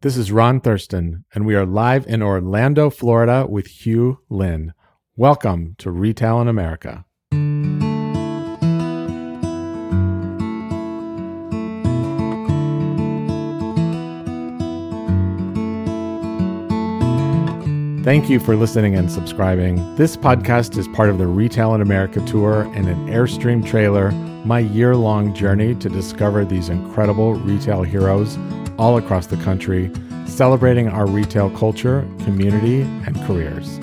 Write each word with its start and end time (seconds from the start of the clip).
This 0.00 0.16
is 0.16 0.30
Ron 0.30 0.60
Thurston, 0.60 1.24
and 1.34 1.44
we 1.44 1.56
are 1.56 1.66
live 1.66 2.06
in 2.06 2.22
Orlando, 2.22 2.88
Florida 2.88 3.44
with 3.48 3.66
Hugh 3.66 4.20
Linn. 4.28 4.72
Welcome 5.16 5.74
to 5.78 5.90
Retail 5.90 6.40
in 6.40 6.46
America. 6.46 7.04
Thank 18.04 18.30
you 18.30 18.38
for 18.38 18.54
listening 18.54 18.94
and 18.94 19.10
subscribing. 19.10 19.96
This 19.96 20.16
podcast 20.16 20.78
is 20.78 20.86
part 20.86 21.10
of 21.10 21.18
the 21.18 21.26
Retail 21.26 21.74
in 21.74 21.80
America 21.80 22.24
tour 22.24 22.70
and 22.76 22.86
an 22.88 23.08
Airstream 23.08 23.66
trailer, 23.66 24.12
my 24.44 24.60
year 24.60 24.94
long 24.94 25.34
journey 25.34 25.74
to 25.74 25.88
discover 25.88 26.44
these 26.44 26.68
incredible 26.68 27.34
retail 27.34 27.82
heroes 27.82 28.38
all 28.78 28.96
across 28.96 29.26
the 29.26 29.36
country, 29.38 29.90
celebrating 30.26 30.88
our 30.88 31.06
retail 31.06 31.50
culture, 31.50 32.08
community, 32.24 32.82
and 32.82 33.16
careers. 33.26 33.78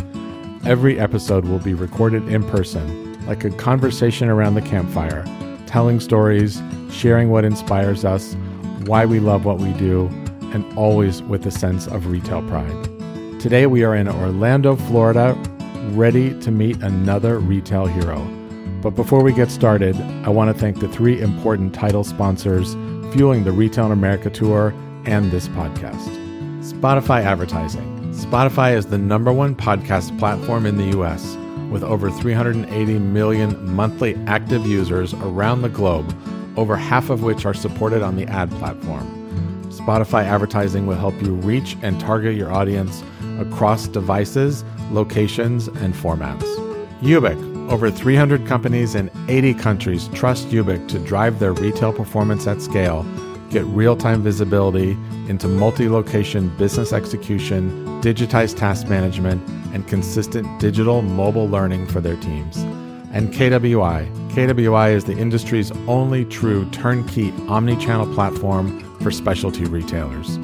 Every 0.66 0.99
episode 0.99 1.45
will 1.45 1.59
be 1.59 1.73
recorded 1.73 2.27
in 2.30 2.44
person, 2.44 3.23
like 3.27 3.44
a 3.44 3.52
conversation 3.52 4.30
around 4.30 4.55
the 4.55 4.62
campfire, 4.62 5.26
telling 5.67 6.00
stories, 6.00 6.62
sharing 6.89 7.30
what 7.30 7.45
inspires 7.45 8.05
us, 8.05 8.36
why 8.86 9.05
we 9.05 9.20
love 9.20 9.45
what 9.45 9.59
we 9.59 9.73
do, 9.73 10.08
and 10.53 10.66
always 10.77 11.22
with 11.23 11.45
a 11.45 11.52
sense 11.52 11.88
of 11.88 12.08
retail 12.08 12.41
pride. 12.48 12.84
Today 13.39 13.67
we 13.67 13.84
are 13.84 13.95
in 13.95 14.08
Orlando, 14.08 14.75
Florida, 14.75 15.34
ready 15.91 16.39
to 16.39 16.52
meet 16.52 16.81
another 16.81 17.39
retail 17.39 17.86
hero. 17.86 18.25
But 18.81 18.91
before 18.91 19.23
we 19.23 19.34
get 19.34 19.52
started, 19.52 19.95
I 20.23 20.30
want 20.30 20.55
to 20.55 20.59
thank 20.59 20.80
the 20.80 20.88
three 20.88 21.20
important 21.20 21.73
title 21.73 22.03
sponsors 22.03 22.75
fueling 23.14 23.44
the 23.44 23.52
Retail 23.52 23.88
in 23.88 23.91
America 23.91 24.30
tour 24.30 24.73
and 25.05 25.32
this 25.32 25.48
podcast. 25.50 26.09
Spotify 26.62 27.23
advertising. 27.23 28.14
Spotify 28.14 28.76
is 28.76 28.88
the 28.88 28.98
number 28.98 29.31
one 29.31 29.55
podcast 29.55 30.17
platform 30.17 30.66
in 30.66 30.78
the 30.78 30.98
US 31.00 31.36
with 31.70 31.84
over 31.84 32.09
380 32.09 33.00
million 33.00 33.76
monthly 33.76 34.16
active 34.28 34.66
users 34.66 35.14
around 35.16 35.61
the 35.61 35.70
globe, 35.70 36.16
over 36.58 36.76
half 36.76 37.09
of 37.09 37.23
which 37.23 37.45
are 37.45 37.53
supported 37.53 38.02
on 38.02 38.16
the 38.16 38.26
ad 38.28 38.50
platform. 38.52 39.11
Spotify 39.70 40.23
advertising 40.23 40.88
will 40.88 40.95
help 40.95 41.14
you 41.22 41.33
reach 41.33 41.78
and 41.81 42.00
target 42.00 42.36
your 42.36 42.52
audience 42.52 43.03
across 43.39 43.88
devices, 43.88 44.64
locations, 44.92 45.67
and 45.67 45.94
formats. 45.94 46.44
YOOBIC. 47.02 47.70
Over 47.70 47.89
300 47.89 48.45
companies 48.45 48.95
in 48.95 49.09
80 49.28 49.56
countries 49.56 50.08
trust 50.09 50.50
YOOBIC 50.50 50.88
to 50.88 51.00
drive 51.00 51.39
their 51.39 51.53
retail 51.53 51.92
performance 51.92 52.48
at 52.48 52.61
scale 52.61 53.03
get 53.56 53.66
real 53.67 53.95
time 53.95 54.22
visibility 54.22 54.98
into 55.30 55.48
multi 55.48 55.88
location 55.88 56.50
business 56.58 56.92
execution, 56.92 57.72
digitized 58.02 58.58
task 58.58 58.89
management, 58.89 59.42
and 59.73 59.88
consistent 59.88 60.45
digital 60.59 61.02
mobile 61.02 61.48
learning 61.48 61.88
for 61.88 62.02
their 62.02 62.17
teams. 62.17 62.58
And 63.14 63.33
KWI. 63.33 64.14
KWI 64.31 64.92
is 64.92 65.06
the 65.06 65.17
industry's 65.17 65.72
only 65.88 66.26
true 66.26 66.70
turnkey 66.72 67.31
omni 67.48 67.78
channel 67.78 68.14
platform 68.14 68.81
for 69.00 69.09
specialty 69.09 69.64
retailers. 69.64 70.38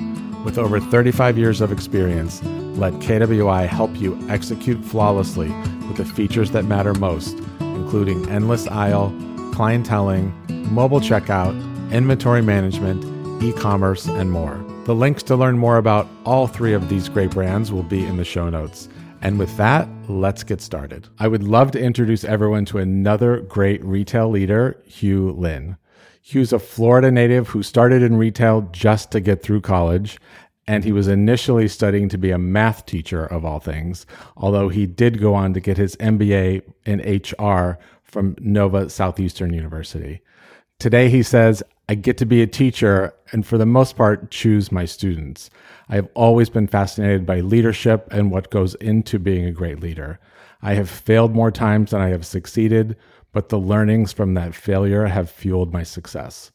With 0.45 0.57
over 0.57 0.79
35 0.79 1.37
years 1.37 1.59
of 1.59 1.73
experience, 1.73 2.41
let 2.77 2.93
KWI 2.93 3.67
help 3.67 3.93
you 3.97 4.17
execute 4.29 4.81
flawlessly 4.85 5.49
with 5.89 5.97
the 5.97 6.05
features 6.05 6.51
that 6.51 6.63
matter 6.63 6.93
most, 6.93 7.37
including 7.59 8.29
endless 8.29 8.67
aisle, 8.67 9.09
clienteling, 9.51 10.31
mobile 10.71 11.01
checkout, 11.01 11.70
inventory 11.91 12.41
management, 12.41 13.03
e 13.43 13.51
commerce, 13.53 14.07
and 14.07 14.31
more. 14.31 14.63
The 14.85 14.95
links 14.95 15.23
to 15.23 15.35
learn 15.35 15.57
more 15.57 15.77
about 15.77 16.07
all 16.25 16.47
three 16.47 16.73
of 16.73 16.89
these 16.89 17.09
great 17.09 17.31
brands 17.31 17.71
will 17.71 17.83
be 17.83 18.05
in 18.05 18.17
the 18.17 18.25
show 18.25 18.49
notes. 18.49 18.89
And 19.21 19.37
with 19.37 19.55
that, 19.57 19.87
let's 20.07 20.43
get 20.43 20.61
started. 20.61 21.07
I 21.19 21.27
would 21.27 21.43
love 21.43 21.71
to 21.71 21.79
introduce 21.79 22.23
everyone 22.23 22.65
to 22.65 22.79
another 22.79 23.41
great 23.41 23.83
retail 23.83 24.29
leader, 24.29 24.81
Hugh 24.85 25.31
Linn. 25.31 25.77
Hugh's 26.21 26.53
a 26.53 26.59
Florida 26.59 27.11
native 27.11 27.49
who 27.49 27.61
started 27.61 28.01
in 28.01 28.15
retail 28.15 28.67
just 28.71 29.11
to 29.11 29.19
get 29.19 29.43
through 29.43 29.61
college, 29.61 30.19
and 30.67 30.83
he 30.83 30.91
was 30.91 31.07
initially 31.07 31.67
studying 31.67 32.09
to 32.09 32.17
be 32.17 32.31
a 32.31 32.37
math 32.37 32.85
teacher 32.85 33.25
of 33.25 33.43
all 33.43 33.59
things, 33.59 34.05
although 34.37 34.69
he 34.69 34.85
did 34.85 35.19
go 35.19 35.33
on 35.33 35.53
to 35.53 35.59
get 35.59 35.77
his 35.77 35.95
MBA 35.97 36.61
in 36.85 36.99
HR 36.99 37.77
from 38.03 38.35
Nova 38.39 38.89
Southeastern 38.89 39.53
University. 39.53 40.21
Today, 40.79 41.09
he 41.09 41.21
says, 41.21 41.61
I 41.91 41.95
get 41.95 42.17
to 42.19 42.25
be 42.25 42.41
a 42.41 42.47
teacher 42.47 43.13
and, 43.33 43.45
for 43.45 43.57
the 43.57 43.65
most 43.65 43.97
part, 43.97 44.31
choose 44.31 44.71
my 44.71 44.85
students. 44.85 45.49
I 45.89 45.95
have 45.95 46.07
always 46.13 46.49
been 46.49 46.67
fascinated 46.67 47.25
by 47.25 47.41
leadership 47.41 48.07
and 48.11 48.31
what 48.31 48.49
goes 48.49 48.75
into 48.75 49.19
being 49.19 49.43
a 49.43 49.51
great 49.51 49.81
leader. 49.81 50.17
I 50.61 50.75
have 50.75 50.89
failed 50.89 51.35
more 51.35 51.51
times 51.51 51.91
than 51.91 51.99
I 51.99 52.07
have 52.07 52.25
succeeded, 52.25 52.95
but 53.33 53.49
the 53.49 53.59
learnings 53.59 54.13
from 54.13 54.35
that 54.35 54.55
failure 54.55 55.07
have 55.07 55.29
fueled 55.29 55.73
my 55.73 55.83
success. 55.83 56.53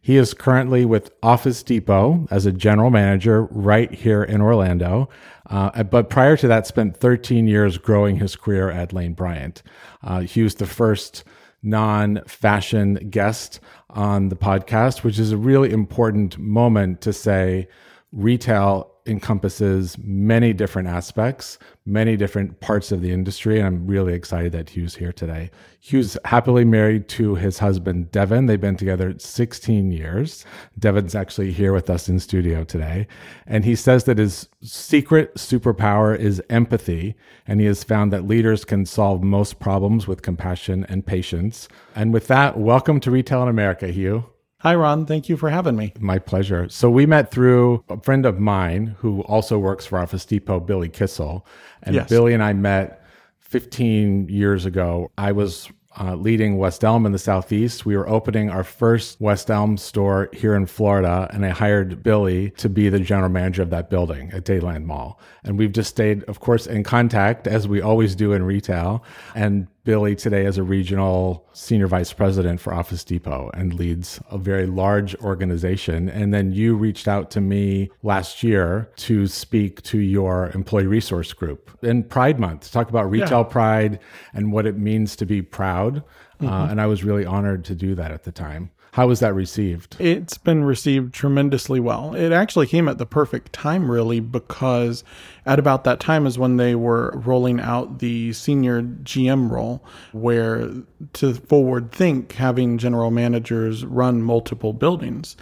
He 0.00 0.16
is 0.16 0.32
currently 0.32 0.86
with 0.86 1.12
Office 1.22 1.62
Depot 1.62 2.26
as 2.30 2.46
a 2.46 2.52
general 2.52 2.88
manager 2.88 3.42
right 3.50 3.92
here 3.92 4.24
in 4.24 4.40
Orlando. 4.40 5.10
Uh, 5.50 5.82
but 5.82 6.08
prior 6.08 6.38
to 6.38 6.48
that, 6.48 6.66
spent 6.66 6.96
13 6.96 7.46
years 7.46 7.76
growing 7.76 8.16
his 8.16 8.36
career 8.36 8.70
at 8.70 8.94
Lane 8.94 9.12
Bryant. 9.12 9.62
Uh, 10.02 10.20
he 10.20 10.42
was 10.42 10.54
the 10.54 10.66
first 10.66 11.24
non 11.62 12.20
fashion 12.26 12.94
guest 13.10 13.60
on 13.90 14.28
the 14.28 14.36
podcast, 14.36 15.02
which 15.02 15.18
is 15.18 15.32
a 15.32 15.36
really 15.36 15.72
important 15.72 16.38
moment 16.38 17.00
to 17.02 17.12
say 17.12 17.68
retail 18.12 18.87
encompasses 19.08 19.96
many 19.98 20.52
different 20.52 20.88
aspects, 20.88 21.58
many 21.86 22.16
different 22.16 22.60
parts 22.60 22.92
of 22.92 23.00
the 23.00 23.10
industry. 23.10 23.58
And 23.58 23.66
I'm 23.66 23.86
really 23.86 24.12
excited 24.12 24.52
that 24.52 24.70
Hugh's 24.70 24.96
here 24.96 25.12
today. 25.12 25.50
Hugh's 25.80 26.18
happily 26.24 26.64
married 26.64 27.08
to 27.08 27.34
his 27.34 27.58
husband, 27.58 28.10
Devin. 28.10 28.46
They've 28.46 28.60
been 28.60 28.76
together 28.76 29.14
16 29.18 29.90
years. 29.90 30.44
Devin's 30.78 31.14
actually 31.14 31.52
here 31.52 31.72
with 31.72 31.88
us 31.88 32.08
in 32.08 32.20
studio 32.20 32.64
today. 32.64 33.06
And 33.46 33.64
he 33.64 33.74
says 33.74 34.04
that 34.04 34.18
his 34.18 34.48
secret 34.62 35.34
superpower 35.36 36.16
is 36.16 36.42
empathy. 36.50 37.14
And 37.46 37.60
he 37.60 37.66
has 37.66 37.84
found 37.84 38.12
that 38.12 38.26
leaders 38.26 38.64
can 38.64 38.84
solve 38.86 39.22
most 39.22 39.58
problems 39.58 40.06
with 40.06 40.22
compassion 40.22 40.84
and 40.88 41.06
patience. 41.06 41.68
And 41.94 42.12
with 42.12 42.26
that, 42.26 42.58
welcome 42.58 43.00
to 43.00 43.10
Retail 43.10 43.42
in 43.42 43.48
America, 43.48 43.88
Hugh. 43.88 44.26
Hi, 44.62 44.74
Ron. 44.74 45.06
Thank 45.06 45.28
you 45.28 45.36
for 45.36 45.50
having 45.50 45.76
me. 45.76 45.92
My 46.00 46.18
pleasure. 46.18 46.68
So, 46.68 46.90
we 46.90 47.06
met 47.06 47.30
through 47.30 47.84
a 47.88 48.00
friend 48.00 48.26
of 48.26 48.40
mine 48.40 48.96
who 48.98 49.20
also 49.22 49.56
works 49.56 49.86
for 49.86 49.98
Office 49.98 50.24
Depot, 50.24 50.58
Billy 50.58 50.88
Kissel. 50.88 51.46
And 51.84 51.94
yes. 51.94 52.08
Billy 52.08 52.34
and 52.34 52.42
I 52.42 52.54
met 52.54 53.04
15 53.38 54.28
years 54.28 54.66
ago. 54.66 55.12
I 55.16 55.30
was 55.30 55.68
uh, 56.00 56.14
leading 56.14 56.58
West 56.58 56.84
Elm 56.84 57.06
in 57.06 57.12
the 57.12 57.18
Southeast. 57.18 57.86
We 57.86 57.96
were 57.96 58.08
opening 58.08 58.50
our 58.50 58.64
first 58.64 59.20
West 59.20 59.50
Elm 59.50 59.76
store 59.76 60.28
here 60.32 60.54
in 60.54 60.66
Florida, 60.66 61.28
and 61.32 61.44
I 61.44 61.50
hired 61.50 62.02
Billy 62.02 62.50
to 62.52 62.68
be 62.68 62.88
the 62.88 63.00
general 63.00 63.30
manager 63.30 63.62
of 63.62 63.70
that 63.70 63.90
building 63.90 64.30
at 64.32 64.44
Dadeland 64.44 64.84
Mall. 64.84 65.20
And 65.44 65.58
we've 65.58 65.72
just 65.72 65.90
stayed, 65.90 66.24
of 66.24 66.40
course, 66.40 66.66
in 66.66 66.84
contact 66.84 67.46
as 67.46 67.66
we 67.66 67.80
always 67.80 68.14
do 68.14 68.32
in 68.32 68.42
retail. 68.42 69.04
And 69.34 69.66
Billy 69.88 70.14
today 70.14 70.44
is 70.44 70.58
a 70.58 70.62
regional 70.62 71.48
senior 71.54 71.86
vice 71.86 72.12
president 72.12 72.60
for 72.60 72.74
Office 72.74 73.02
Depot 73.02 73.50
and 73.54 73.72
leads 73.72 74.20
a 74.30 74.36
very 74.36 74.66
large 74.66 75.14
organization. 75.14 76.10
And 76.10 76.34
then 76.34 76.52
you 76.52 76.76
reached 76.76 77.08
out 77.08 77.30
to 77.30 77.40
me 77.40 77.90
last 78.02 78.42
year 78.42 78.90
to 78.96 79.26
speak 79.26 79.80
to 79.84 79.98
your 79.98 80.50
employee 80.50 80.86
resource 80.86 81.32
group 81.32 81.70
in 81.80 82.04
Pride 82.04 82.38
Month, 82.38 82.64
to 82.64 82.72
talk 82.72 82.90
about 82.90 83.10
retail 83.10 83.38
yeah. 83.38 83.44
pride 83.44 84.00
and 84.34 84.52
what 84.52 84.66
it 84.66 84.76
means 84.76 85.16
to 85.16 85.24
be 85.24 85.40
proud. 85.40 85.96
Uh, 85.96 86.44
mm-hmm. 86.44 86.48
Uh, 86.48 86.68
and 86.68 86.82
I 86.82 86.86
was 86.86 87.02
really 87.02 87.24
honored 87.24 87.64
to 87.64 87.74
do 87.74 87.94
that 87.94 88.10
at 88.10 88.24
the 88.24 88.30
time. 88.30 88.70
How 88.92 89.06
was 89.06 89.20
that 89.20 89.34
received? 89.34 89.96
It's 90.00 90.38
been 90.38 90.64
received 90.64 91.14
tremendously 91.14 91.78
well. 91.78 92.14
It 92.14 92.32
actually 92.32 92.66
came 92.66 92.88
at 92.88 92.98
the 92.98 93.06
perfect 93.06 93.52
time, 93.52 93.90
really, 93.90 94.20
because 94.20 95.04
at 95.44 95.58
about 95.58 95.84
that 95.84 96.00
time 96.00 96.26
is 96.26 96.38
when 96.38 96.56
they 96.56 96.74
were 96.74 97.12
rolling 97.14 97.60
out 97.60 97.98
the 97.98 98.32
senior 98.32 98.82
GM 98.82 99.50
role, 99.50 99.84
where 100.12 100.70
to 101.14 101.34
forward 101.34 101.92
think 101.92 102.32
having 102.32 102.78
general 102.78 103.10
managers 103.10 103.84
run 103.84 104.22
multiple 104.22 104.72
buildings. 104.72 105.36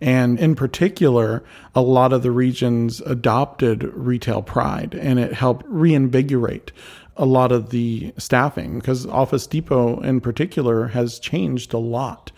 And 0.00 0.38
in 0.38 0.54
particular, 0.54 1.42
a 1.74 1.82
lot 1.82 2.12
of 2.12 2.22
the 2.22 2.30
regions 2.30 3.00
adopted 3.02 3.84
retail 3.94 4.42
pride 4.42 4.94
and 4.94 5.18
it 5.18 5.32
helped 5.32 5.66
reinvigorate 5.68 6.72
a 7.16 7.26
lot 7.26 7.52
of 7.52 7.70
the 7.70 8.12
staffing 8.16 8.78
because 8.78 9.06
Office 9.06 9.46
Depot 9.46 10.00
in 10.00 10.20
particular 10.20 10.88
has 10.88 11.18
changed 11.18 11.74
a 11.74 11.78
lot 11.78 12.32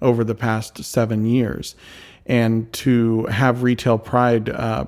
over 0.00 0.24
the 0.24 0.34
past 0.34 0.84
seven 0.84 1.26
years. 1.26 1.74
And 2.26 2.70
to 2.74 3.24
have 3.26 3.62
retail 3.62 3.98
pride 3.98 4.50
uh, 4.50 4.84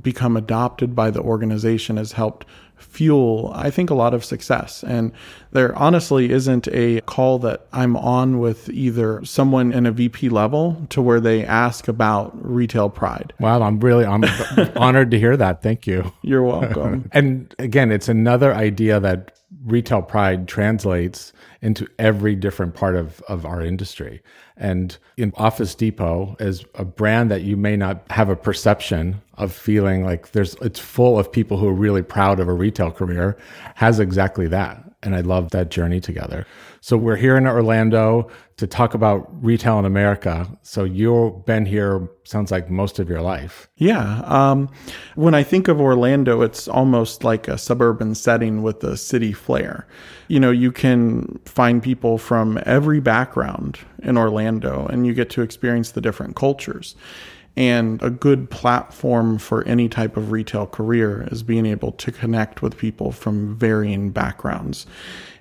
become 0.00 0.36
adopted 0.36 0.94
by 0.94 1.10
the 1.10 1.20
organization 1.20 1.96
has 1.96 2.12
helped 2.12 2.46
fuel, 2.76 3.52
I 3.54 3.70
think, 3.70 3.90
a 3.90 3.94
lot 3.94 4.14
of 4.14 4.24
success. 4.24 4.82
And 4.82 5.12
there 5.52 5.76
honestly 5.76 6.30
isn't 6.30 6.68
a 6.68 7.00
call 7.02 7.38
that 7.40 7.66
I'm 7.72 7.96
on 7.96 8.38
with 8.38 8.68
either 8.70 9.24
someone 9.24 9.72
in 9.72 9.86
a 9.86 9.92
VP 9.92 10.28
level 10.28 10.86
to 10.90 11.02
where 11.02 11.20
they 11.20 11.44
ask 11.44 11.88
about 11.88 12.32
retail 12.42 12.88
pride. 12.88 13.32
Wow, 13.40 13.62
I'm 13.62 13.80
really 13.80 14.04
I'm 14.04 14.24
honored 14.76 15.10
to 15.10 15.18
hear 15.18 15.36
that. 15.36 15.62
Thank 15.62 15.86
you. 15.86 16.12
You're 16.22 16.42
welcome. 16.42 17.08
and 17.12 17.54
again, 17.58 17.90
it's 17.90 18.08
another 18.08 18.54
idea 18.54 19.00
that 19.00 19.38
retail 19.64 20.02
pride 20.02 20.48
translates 20.48 21.32
into 21.62 21.86
every 21.98 22.34
different 22.34 22.74
part 22.74 22.96
of, 22.96 23.20
of 23.22 23.44
our 23.44 23.60
industry. 23.60 24.22
And 24.56 24.96
in 25.16 25.32
Office 25.36 25.74
Depot 25.74 26.36
is 26.38 26.64
a 26.74 26.84
brand 26.84 27.30
that 27.30 27.42
you 27.42 27.56
may 27.56 27.76
not 27.76 28.02
have 28.10 28.28
a 28.28 28.36
perception 28.36 29.20
of 29.34 29.52
feeling 29.52 30.04
like 30.04 30.32
there's 30.32 30.54
it's 30.56 30.78
full 30.78 31.18
of 31.18 31.32
people 31.32 31.56
who 31.56 31.68
are 31.68 31.74
really 31.74 32.02
proud 32.02 32.40
of 32.40 32.48
a 32.48 32.52
retail 32.52 32.90
career 32.90 33.36
has 33.74 33.98
exactly 33.98 34.46
that. 34.48 34.89
And 35.02 35.14
I 35.14 35.22
love 35.22 35.50
that 35.52 35.70
journey 35.70 35.98
together. 35.98 36.46
So 36.82 36.96
we're 36.96 37.16
here 37.16 37.36
in 37.36 37.46
Orlando 37.46 38.30
to 38.58 38.66
talk 38.66 38.92
about 38.92 39.28
retail 39.42 39.78
in 39.78 39.86
America. 39.86 40.46
So 40.62 40.84
you've 40.84 41.46
been 41.46 41.64
here, 41.64 42.06
sounds 42.24 42.50
like 42.50 42.68
most 42.68 42.98
of 42.98 43.08
your 43.08 43.22
life. 43.22 43.68
Yeah. 43.76 44.20
Um, 44.26 44.68
when 45.14 45.34
I 45.34 45.42
think 45.42 45.68
of 45.68 45.80
Orlando, 45.80 46.42
it's 46.42 46.68
almost 46.68 47.24
like 47.24 47.48
a 47.48 47.56
suburban 47.56 48.14
setting 48.14 48.62
with 48.62 48.84
a 48.84 48.98
city 48.98 49.32
flair. 49.32 49.86
You 50.28 50.38
know, 50.38 50.50
you 50.50 50.70
can 50.70 51.40
find 51.46 51.82
people 51.82 52.18
from 52.18 52.60
every 52.66 53.00
background 53.00 53.78
in 54.02 54.18
Orlando 54.18 54.86
and 54.86 55.06
you 55.06 55.14
get 55.14 55.30
to 55.30 55.42
experience 55.42 55.92
the 55.92 56.02
different 56.02 56.36
cultures. 56.36 56.94
And 57.56 58.00
a 58.02 58.10
good 58.10 58.48
platform 58.48 59.38
for 59.38 59.64
any 59.64 59.88
type 59.88 60.16
of 60.16 60.30
retail 60.30 60.66
career 60.66 61.28
is 61.30 61.42
being 61.42 61.66
able 61.66 61.92
to 61.92 62.12
connect 62.12 62.62
with 62.62 62.78
people 62.78 63.12
from 63.12 63.56
varying 63.56 64.10
backgrounds. 64.10 64.86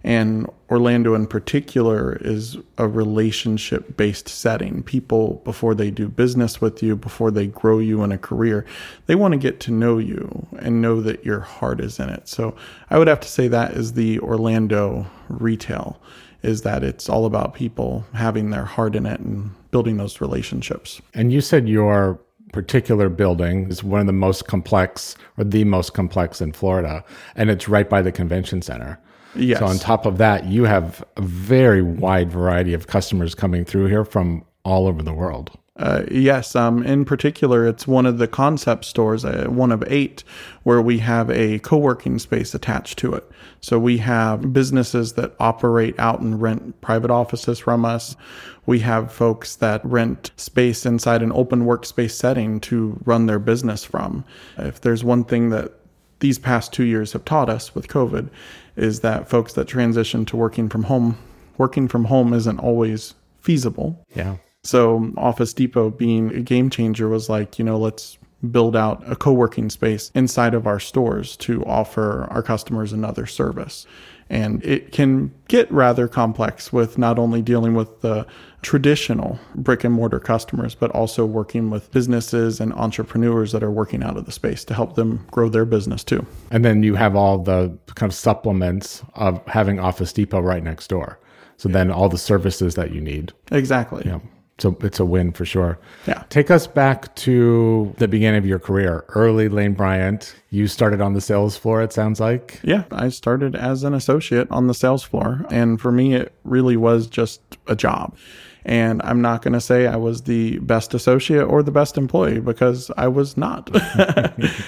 And 0.03 0.49
Orlando, 0.69 1.13
in 1.13 1.27
particular, 1.27 2.17
is 2.21 2.57
a 2.77 2.87
relationship 2.87 3.95
based 3.95 4.27
setting. 4.27 4.81
People, 4.81 5.41
before 5.43 5.75
they 5.75 5.91
do 5.91 6.07
business 6.07 6.59
with 6.59 6.81
you, 6.81 6.95
before 6.95 7.31
they 7.31 7.47
grow 7.47 7.79
you 7.79 8.03
in 8.03 8.11
a 8.11 8.17
career, 8.17 8.65
they 9.05 9.15
want 9.15 9.33
to 9.33 9.37
get 9.37 9.59
to 9.61 9.71
know 9.71 9.97
you 9.97 10.47
and 10.59 10.81
know 10.81 11.01
that 11.01 11.25
your 11.25 11.41
heart 11.41 11.79
is 11.79 11.99
in 11.99 12.09
it. 12.09 12.27
So 12.27 12.55
I 12.89 12.97
would 12.97 13.07
have 13.07 13.19
to 13.19 13.27
say 13.27 13.47
that 13.49 13.73
is 13.73 13.93
the 13.93 14.19
Orlando 14.19 15.05
retail, 15.27 16.01
is 16.43 16.61
that 16.61 16.83
it's 16.83 17.09
all 17.09 17.25
about 17.25 17.53
people 17.53 18.05
having 18.13 18.49
their 18.49 18.65
heart 18.65 18.95
in 18.95 19.05
it 19.05 19.19
and 19.19 19.51
building 19.71 19.97
those 19.97 20.21
relationships. 20.21 21.01
And 21.13 21.31
you 21.31 21.41
said 21.41 21.67
your 21.67 22.19
particular 22.51 23.09
building 23.09 23.69
is 23.69 23.83
one 23.83 23.99
of 24.01 24.07
the 24.07 24.13
most 24.13 24.47
complex 24.47 25.15
or 25.37 25.43
the 25.43 25.63
most 25.63 25.93
complex 25.93 26.41
in 26.41 26.51
Florida, 26.51 27.03
and 27.35 27.49
it's 27.49 27.69
right 27.69 27.89
by 27.89 28.01
the 28.01 28.11
convention 28.11 28.61
center. 28.61 28.99
Yes. 29.35 29.59
So 29.59 29.67
on 29.67 29.77
top 29.77 30.05
of 30.05 30.17
that, 30.17 30.45
you 30.45 30.63
have 30.63 31.03
a 31.15 31.21
very 31.21 31.81
wide 31.81 32.31
variety 32.31 32.73
of 32.73 32.87
customers 32.87 33.35
coming 33.35 33.63
through 33.63 33.85
here 33.85 34.03
from 34.03 34.43
all 34.63 34.87
over 34.87 35.03
the 35.03 35.13
world. 35.13 35.51
Uh, 35.79 36.03
yes, 36.11 36.57
um, 36.57 36.83
in 36.83 37.05
particular, 37.05 37.65
it's 37.65 37.87
one 37.87 38.05
of 38.05 38.17
the 38.17 38.27
concept 38.27 38.83
stores, 38.83 39.23
uh, 39.23 39.45
one 39.47 39.71
of 39.71 39.81
eight, 39.87 40.25
where 40.63 40.81
we 40.81 40.99
have 40.99 41.29
a 41.31 41.57
co 41.59 41.77
working 41.77 42.19
space 42.19 42.53
attached 42.53 42.99
to 42.99 43.13
it. 43.13 43.23
So 43.61 43.79
we 43.79 43.97
have 43.99 44.51
businesses 44.51 45.13
that 45.13 45.33
operate 45.39 45.97
out 45.97 46.19
and 46.19 46.41
rent 46.41 46.79
private 46.81 47.09
offices 47.09 47.59
from 47.59 47.85
us. 47.85 48.17
We 48.65 48.79
have 48.79 49.11
folks 49.11 49.55
that 49.57 49.83
rent 49.85 50.31
space 50.35 50.85
inside 50.85 51.21
an 51.23 51.31
open 51.31 51.65
workspace 51.65 52.11
setting 52.11 52.59
to 52.61 52.99
run 53.05 53.25
their 53.25 53.39
business 53.39 53.85
from. 53.85 54.25
If 54.57 54.81
there's 54.81 55.03
one 55.03 55.23
thing 55.23 55.49
that 55.49 55.71
these 56.19 56.37
past 56.37 56.73
two 56.73 56.83
years 56.83 57.13
have 57.13 57.23
taught 57.23 57.49
us 57.49 57.73
with 57.73 57.87
COVID, 57.87 58.29
is 58.75 58.99
that 58.99 59.29
folks 59.29 59.53
that 59.53 59.69
transition 59.69 60.25
to 60.25 60.35
working 60.35 60.67
from 60.67 60.83
home, 60.83 61.17
working 61.57 61.87
from 61.87 62.05
home 62.05 62.33
isn't 62.33 62.59
always 62.59 63.15
feasible. 63.39 64.05
Yeah. 64.13 64.35
So 64.69 65.11
Office 65.17 65.51
Depot 65.51 65.89
being 65.89 66.29
a 66.29 66.41
game 66.41 66.69
changer 66.69 67.09
was 67.09 67.27
like, 67.27 67.57
you 67.57 67.65
know, 67.65 67.79
let's 67.79 68.19
build 68.51 68.75
out 68.75 69.01
a 69.11 69.15
co-working 69.15 69.67
space 69.71 70.11
inside 70.13 70.53
of 70.53 70.67
our 70.67 70.79
stores 70.79 71.35
to 71.37 71.65
offer 71.65 72.27
our 72.29 72.43
customers 72.43 72.93
another 72.93 73.25
service. 73.25 73.87
And 74.29 74.63
it 74.63 74.91
can 74.91 75.33
get 75.47 75.71
rather 75.71 76.07
complex 76.07 76.71
with 76.71 76.99
not 76.99 77.17
only 77.17 77.41
dealing 77.41 77.73
with 77.73 78.01
the 78.01 78.27
traditional 78.61 79.39
brick 79.55 79.83
and 79.83 79.95
mortar 79.95 80.19
customers, 80.19 80.75
but 80.75 80.91
also 80.91 81.25
working 81.25 81.71
with 81.71 81.91
businesses 81.91 82.59
and 82.59 82.71
entrepreneurs 82.73 83.51
that 83.53 83.63
are 83.63 83.71
working 83.71 84.03
out 84.03 84.17
of 84.17 84.27
the 84.27 84.31
space 84.31 84.63
to 84.65 84.75
help 84.75 84.93
them 84.93 85.25
grow 85.31 85.49
their 85.49 85.65
business 85.65 86.03
too. 86.03 86.23
And 86.51 86.63
then 86.63 86.83
you 86.83 86.93
have 86.93 87.15
all 87.15 87.39
the 87.39 87.75
kind 87.95 88.11
of 88.11 88.15
supplements 88.15 89.01
of 89.15 89.43
having 89.47 89.79
Office 89.79 90.13
Depot 90.13 90.41
right 90.41 90.63
next 90.63 90.89
door. 90.89 91.19
So 91.57 91.69
then 91.69 91.89
all 91.89 92.07
the 92.07 92.19
services 92.19 92.75
that 92.75 92.93
you 92.93 93.01
need. 93.01 93.33
Exactly. 93.51 94.03
Yeah. 94.05 94.19
So 94.59 94.77
it's 94.81 94.99
a 94.99 95.05
win 95.05 95.31
for 95.31 95.45
sure. 95.45 95.79
Yeah. 96.05 96.23
Take 96.29 96.51
us 96.51 96.67
back 96.67 97.15
to 97.15 97.93
the 97.97 98.07
beginning 98.07 98.37
of 98.37 98.45
your 98.45 98.59
career, 98.59 99.05
early 99.09 99.49
Lane 99.49 99.73
Bryant. 99.73 100.35
You 100.49 100.67
started 100.67 101.01
on 101.01 101.13
the 101.13 101.21
sales 101.21 101.57
floor, 101.57 101.81
it 101.81 101.93
sounds 101.93 102.19
like. 102.19 102.59
Yeah, 102.63 102.83
I 102.91 103.09
started 103.09 103.55
as 103.55 103.83
an 103.83 103.93
associate 103.93 104.49
on 104.51 104.67
the 104.67 104.73
sales 104.73 105.03
floor. 105.03 105.45
And 105.49 105.79
for 105.79 105.91
me, 105.91 106.13
it 106.13 106.33
really 106.43 106.77
was 106.77 107.07
just 107.07 107.41
a 107.67 107.75
job. 107.75 108.17
And 108.65 109.01
I'm 109.03 109.21
not 109.21 109.41
going 109.41 109.53
to 109.53 109.61
say 109.61 109.87
I 109.87 109.95
was 109.95 110.23
the 110.23 110.59
best 110.59 110.93
associate 110.93 111.43
or 111.43 111.63
the 111.63 111.71
best 111.71 111.97
employee 111.97 112.39
because 112.39 112.91
I 112.97 113.07
was 113.07 113.37
not. 113.37 113.69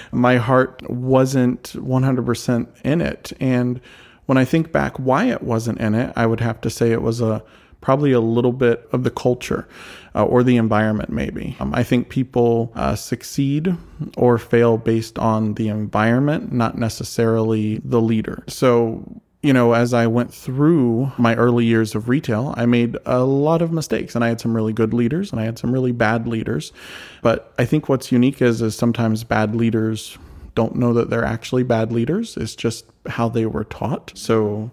My 0.11 0.37
heart 0.37 0.81
wasn't 0.89 1.73
100% 1.73 2.67
in 2.83 3.01
it. 3.01 3.33
And 3.39 3.81
when 4.27 4.37
I 4.37 4.45
think 4.45 4.71
back 4.71 4.97
why 4.97 5.25
it 5.25 5.43
wasn't 5.43 5.79
in 5.79 5.93
it, 5.93 6.13
I 6.15 6.25
would 6.25 6.39
have 6.39 6.61
to 6.61 6.69
say 6.69 6.91
it 6.91 7.01
was 7.01 7.19
a 7.19 7.43
probably 7.81 8.11
a 8.11 8.21
little 8.21 8.53
bit 8.53 8.87
of 8.91 9.03
the 9.03 9.09
culture 9.11 9.67
uh, 10.15 10.23
or 10.23 10.43
the 10.43 10.57
environment, 10.57 11.09
maybe. 11.09 11.55
Um, 11.59 11.73
I 11.73 11.83
think 11.83 12.09
people 12.09 12.71
uh, 12.75 12.95
succeed 12.95 13.75
or 14.15 14.37
fail 14.37 14.77
based 14.77 15.17
on 15.19 15.55
the 15.55 15.67
environment, 15.67 16.51
not 16.51 16.77
necessarily 16.77 17.81
the 17.83 18.01
leader. 18.01 18.43
So, 18.47 19.03
you 19.41 19.53
know, 19.53 19.73
as 19.73 19.93
I 19.93 20.05
went 20.05 20.33
through 20.33 21.11
my 21.17 21.35
early 21.35 21.65
years 21.65 21.95
of 21.95 22.07
retail, 22.07 22.53
I 22.55 22.67
made 22.67 22.97
a 23.05 23.23
lot 23.23 23.61
of 23.61 23.71
mistakes 23.71 24.13
and 24.13 24.23
I 24.23 24.27
had 24.27 24.39
some 24.39 24.55
really 24.55 24.73
good 24.73 24.93
leaders 24.93 25.31
and 25.31 25.41
I 25.41 25.45
had 25.45 25.57
some 25.57 25.71
really 25.71 25.91
bad 25.91 26.27
leaders. 26.27 26.71
But 27.23 27.53
I 27.57 27.65
think 27.65 27.89
what's 27.89 28.11
unique 28.11 28.41
is, 28.41 28.61
is 28.61 28.75
sometimes 28.75 29.23
bad 29.23 29.55
leaders 29.55 30.17
don't 30.53 30.75
know 30.75 30.93
that 30.93 31.09
they're 31.09 31.25
actually 31.25 31.63
bad 31.63 31.91
leaders. 31.91 32.37
It's 32.37 32.55
just 32.55 32.85
how 33.07 33.29
they 33.29 33.45
were 33.45 33.63
taught. 33.63 34.11
So 34.15 34.69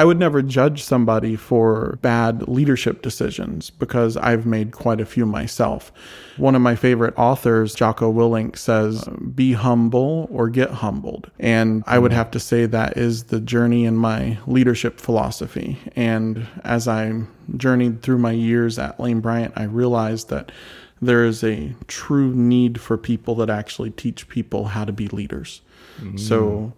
I 0.00 0.04
would 0.04 0.18
never 0.18 0.40
judge 0.40 0.82
somebody 0.82 1.36
for 1.36 1.98
bad 2.00 2.48
leadership 2.48 3.02
decisions 3.02 3.68
because 3.68 4.16
I've 4.16 4.46
made 4.46 4.72
quite 4.72 4.98
a 4.98 5.04
few 5.04 5.26
myself. 5.26 5.92
One 6.38 6.54
of 6.54 6.62
my 6.62 6.74
favorite 6.74 7.12
authors, 7.18 7.74
Jocko 7.74 8.10
Willink, 8.10 8.56
says, 8.56 9.06
Be 9.34 9.52
humble 9.52 10.26
or 10.32 10.48
get 10.48 10.70
humbled. 10.70 11.30
And 11.38 11.84
I 11.86 11.98
would 11.98 12.14
have 12.14 12.30
to 12.30 12.40
say 12.40 12.64
that 12.64 12.96
is 12.96 13.24
the 13.24 13.40
journey 13.40 13.84
in 13.84 13.94
my 13.94 14.38
leadership 14.46 14.98
philosophy. 14.98 15.76
And 15.94 16.46
as 16.64 16.88
I 16.88 17.20
journeyed 17.58 18.00
through 18.00 18.20
my 18.20 18.32
years 18.32 18.78
at 18.78 18.98
Lane 18.98 19.20
Bryant, 19.20 19.52
I 19.54 19.64
realized 19.64 20.30
that 20.30 20.50
there 21.02 21.26
is 21.26 21.44
a 21.44 21.74
true 21.88 22.32
need 22.32 22.80
for 22.80 22.96
people 22.96 23.34
that 23.34 23.50
actually 23.50 23.90
teach 23.90 24.30
people 24.30 24.68
how 24.68 24.86
to 24.86 24.92
be 24.92 25.08
leaders. 25.08 25.60
Mm. 26.00 26.18
So 26.18 26.72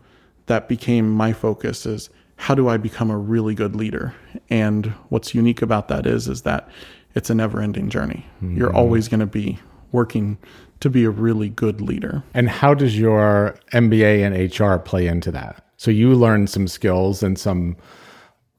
that 0.46 0.68
became 0.68 1.08
my 1.08 1.32
focus 1.32 1.86
is 1.86 2.10
how 2.42 2.56
do 2.56 2.68
I 2.68 2.76
become 2.76 3.08
a 3.08 3.16
really 3.16 3.54
good 3.54 3.76
leader? 3.76 4.12
And 4.50 4.86
what's 5.10 5.32
unique 5.32 5.62
about 5.62 5.86
that 5.86 6.06
is 6.06 6.26
is 6.26 6.42
that 6.42 6.68
it's 7.14 7.30
a 7.30 7.36
never-ending 7.36 7.88
journey. 7.88 8.26
Mm-hmm. 8.42 8.56
You're 8.56 8.74
always 8.74 9.06
going 9.06 9.20
to 9.20 9.26
be 9.26 9.60
working 9.92 10.38
to 10.80 10.90
be 10.90 11.04
a 11.04 11.10
really 11.10 11.50
good 11.50 11.80
leader. 11.80 12.24
And 12.34 12.48
how 12.48 12.74
does 12.74 12.98
your 12.98 13.54
MBA 13.72 14.26
and 14.26 14.60
HR 14.60 14.82
play 14.82 15.06
into 15.06 15.30
that? 15.30 15.64
So 15.76 15.92
you 15.92 16.16
learned 16.16 16.50
some 16.50 16.66
skills 16.66 17.22
and 17.22 17.38
some 17.38 17.76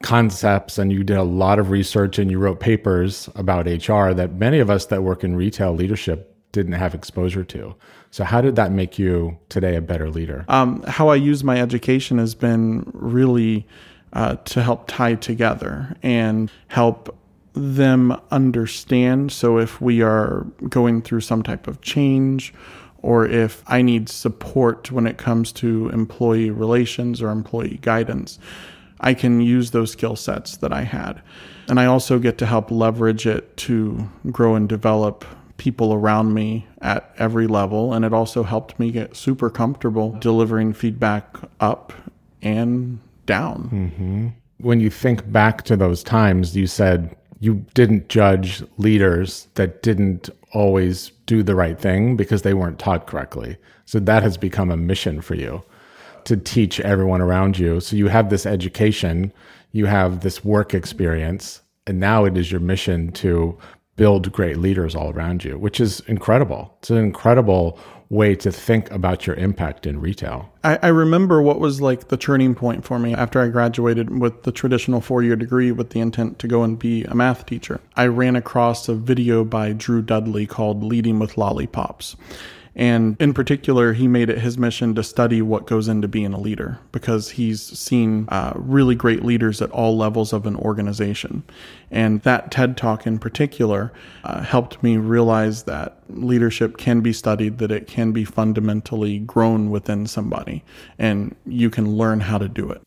concepts 0.02 0.78
and 0.78 0.94
you 0.94 1.04
did 1.04 1.18
a 1.18 1.24
lot 1.24 1.60
of 1.60 1.70
research 1.70 2.18
and 2.18 2.32
you 2.32 2.40
wrote 2.40 2.62
papers 2.62 3.28
about 3.36 3.66
HR 3.66 4.14
that 4.14 4.36
many 4.36 4.60
of 4.60 4.70
us 4.70 4.86
that 4.86 5.04
work 5.04 5.26
in 5.26 5.36
retail 5.36 5.74
leadership 5.74 6.33
didn't 6.54 6.74
have 6.74 6.96
exposure 6.96 7.44
to. 7.44 7.76
So, 8.12 8.24
how 8.24 8.40
did 8.40 8.56
that 8.56 8.72
make 8.72 8.98
you 8.98 9.38
today 9.50 9.76
a 9.76 9.82
better 9.82 10.10
leader? 10.10 10.46
Um, 10.48 10.84
how 10.84 11.10
I 11.10 11.16
use 11.16 11.44
my 11.44 11.60
education 11.60 12.18
has 12.20 12.34
been 12.34 12.90
really 12.94 13.68
uh, 14.14 14.36
to 14.36 14.64
help 14.64 14.88
tie 14.88 15.16
together 15.16 15.98
and 16.02 16.50
help 16.68 17.18
them 17.54 18.18
understand. 18.32 19.34
So, 19.34 19.58
if 19.58 19.82
we 19.82 20.02
are 20.02 20.46
going 20.70 21.02
through 21.02 21.22
some 21.22 21.44
type 21.44 21.68
of 21.68 21.82
change, 21.82 22.54
or 23.02 23.26
if 23.26 23.64
I 23.68 23.82
need 23.82 24.08
support 24.08 24.92
when 24.92 25.08
it 25.08 25.18
comes 25.18 25.52
to 25.54 25.90
employee 25.90 26.52
relations 26.52 27.22
or 27.22 27.30
employee 27.30 27.80
guidance, 27.82 28.40
I 29.00 29.14
can 29.14 29.42
use 29.42 29.72
those 29.72 29.92
skill 29.92 30.16
sets 30.16 30.58
that 30.58 30.72
I 30.72 30.84
had. 30.84 31.22
And 31.68 31.80
I 31.80 31.86
also 31.88 32.20
get 32.20 32.38
to 32.38 32.46
help 32.46 32.72
leverage 32.72 33.26
it 33.26 33.58
to 33.58 34.10
grow 34.32 34.56
and 34.56 34.70
develop 34.70 35.26
people 35.58 35.94
around 35.94 36.34
me 36.34 36.68
at 36.82 37.14
every 37.18 37.48
level. 37.48 37.94
And 37.94 38.04
it 38.04 38.14
also 38.14 38.44
helped 38.44 38.80
me 38.80 38.92
get 38.92 39.16
super 39.16 39.50
comfortable 39.50 40.12
delivering 40.20 40.74
feedback 40.74 41.38
up 41.60 41.94
and 42.42 43.00
down. 43.26 43.70
Mm-hmm. 43.72 44.28
When 44.58 44.80
you 44.80 44.90
think 44.90 45.32
back 45.32 45.64
to 45.64 45.76
those 45.76 46.04
times, 46.04 46.56
you 46.56 46.68
said 46.68 47.16
you 47.40 47.66
didn't 47.74 48.08
judge 48.10 48.64
leaders 48.78 49.48
that 49.56 49.84
didn't 49.84 50.30
always 50.54 51.12
do 51.26 51.44
the 51.44 51.56
right 51.56 51.80
thing 51.80 52.16
because 52.16 52.42
they 52.42 52.54
weren't 52.54 52.80
taught 52.80 53.08
correctly. 53.08 53.58
So 53.86 54.00
that 54.00 54.24
has 54.24 54.38
become 54.38 54.72
a 54.72 54.78
mission 54.78 55.22
for 55.22 55.36
you 55.36 55.62
to 56.24 56.38
teach 56.38 56.80
everyone 56.80 57.22
around 57.22 57.60
you. 57.60 57.80
So 57.82 57.96
you 57.96 58.08
have 58.08 58.30
this 58.30 58.46
education, 58.46 59.34
you 59.74 59.86
have 59.88 60.22
this 60.22 60.44
work 60.46 60.74
experience, 60.74 61.62
and 61.86 62.00
now 62.00 62.24
it 62.24 62.38
is 62.38 62.50
your 62.50 62.62
mission 62.62 63.12
to 63.14 63.58
build 63.96 64.32
great 64.32 64.58
leaders 64.58 64.96
all 64.96 65.12
around 65.12 65.44
you, 65.44 65.58
which 65.58 65.80
is 65.80 66.00
incredible. 66.02 66.76
It's 66.80 66.90
an 66.90 66.98
incredible 66.98 67.80
way 68.10 68.36
to 68.36 68.52
think 68.52 68.92
about 68.92 69.26
your 69.26 69.36
impact 69.38 69.88
in 69.88 70.00
retail. 70.00 70.52
I, 70.64 70.78
I, 70.84 70.88
remember 70.90 71.42
what 71.42 71.60
was 71.60 71.82
like 71.82 72.10
the 72.10 72.18
turning 72.18 72.54
point 72.54 72.86
for 72.86 73.00
me 73.00 73.14
after 73.16 73.42
I 73.42 73.48
graduated 73.48 74.20
with 74.20 74.44
the 74.44 74.52
traditional 74.52 75.02
four 75.02 75.24
year 75.24 75.36
degree 75.36 75.72
with 75.72 75.90
the 75.90 76.00
intent 76.00 76.38
to 76.40 76.48
go 76.48 76.64
and 76.64 76.78
be 76.78 77.04
a 77.06 77.16
math 77.16 77.46
teacher. 77.46 77.82
I 77.96 78.06
ran 78.08 78.36
across 78.36 78.88
a 78.88 78.94
video 78.94 79.44
by 79.44 79.74
Drew 79.74 80.04
Dudley 80.04 80.46
called 80.46 80.84
Leading 80.84 81.18
with 81.18 81.38
Lollipops. 81.38 82.16
And 82.76 83.16
in 83.20 83.34
particular, 83.34 83.94
he 83.94 84.08
made 84.08 84.30
it 84.30 84.40
his 84.40 84.58
mission 84.58 84.96
to 84.96 85.04
study 85.04 85.42
what 85.44 85.68
goes 85.68 85.88
into 85.88 86.08
being 86.08 86.34
a 86.34 86.40
leader 86.40 86.80
because 86.92 87.32
he's 87.32 87.62
seen 87.62 88.28
uh, 88.30 88.54
really 88.56 88.96
great 88.96 89.24
leaders 89.24 89.62
at 89.62 89.70
all 89.72 89.96
levels 89.96 90.34
of 90.34 90.48
an 90.48 90.56
organization. 90.56 91.44
And 91.92 92.22
that 92.24 92.50
TED 92.50 92.76
talk 92.76 93.06
in 93.06 93.20
particular 93.20 93.94
uh, 94.24 94.42
helped 94.42 94.82
me 94.82 94.98
realize 94.98 95.64
that 95.64 96.00
leadership 96.10 96.78
can 96.78 97.02
be 97.02 97.14
studied, 97.14 97.60
that 97.60 97.72
it 97.72 97.86
can 97.86 98.12
be 98.12 98.26
fundamentally 98.26 99.20
grown 99.20 99.70
within 99.70 100.08
somebody, 100.08 100.64
and 100.98 101.36
you 101.46 101.70
can 101.70 101.96
learn 101.96 102.22
how 102.22 102.40
to 102.40 102.50
do 102.50 102.72
it. 102.72 102.82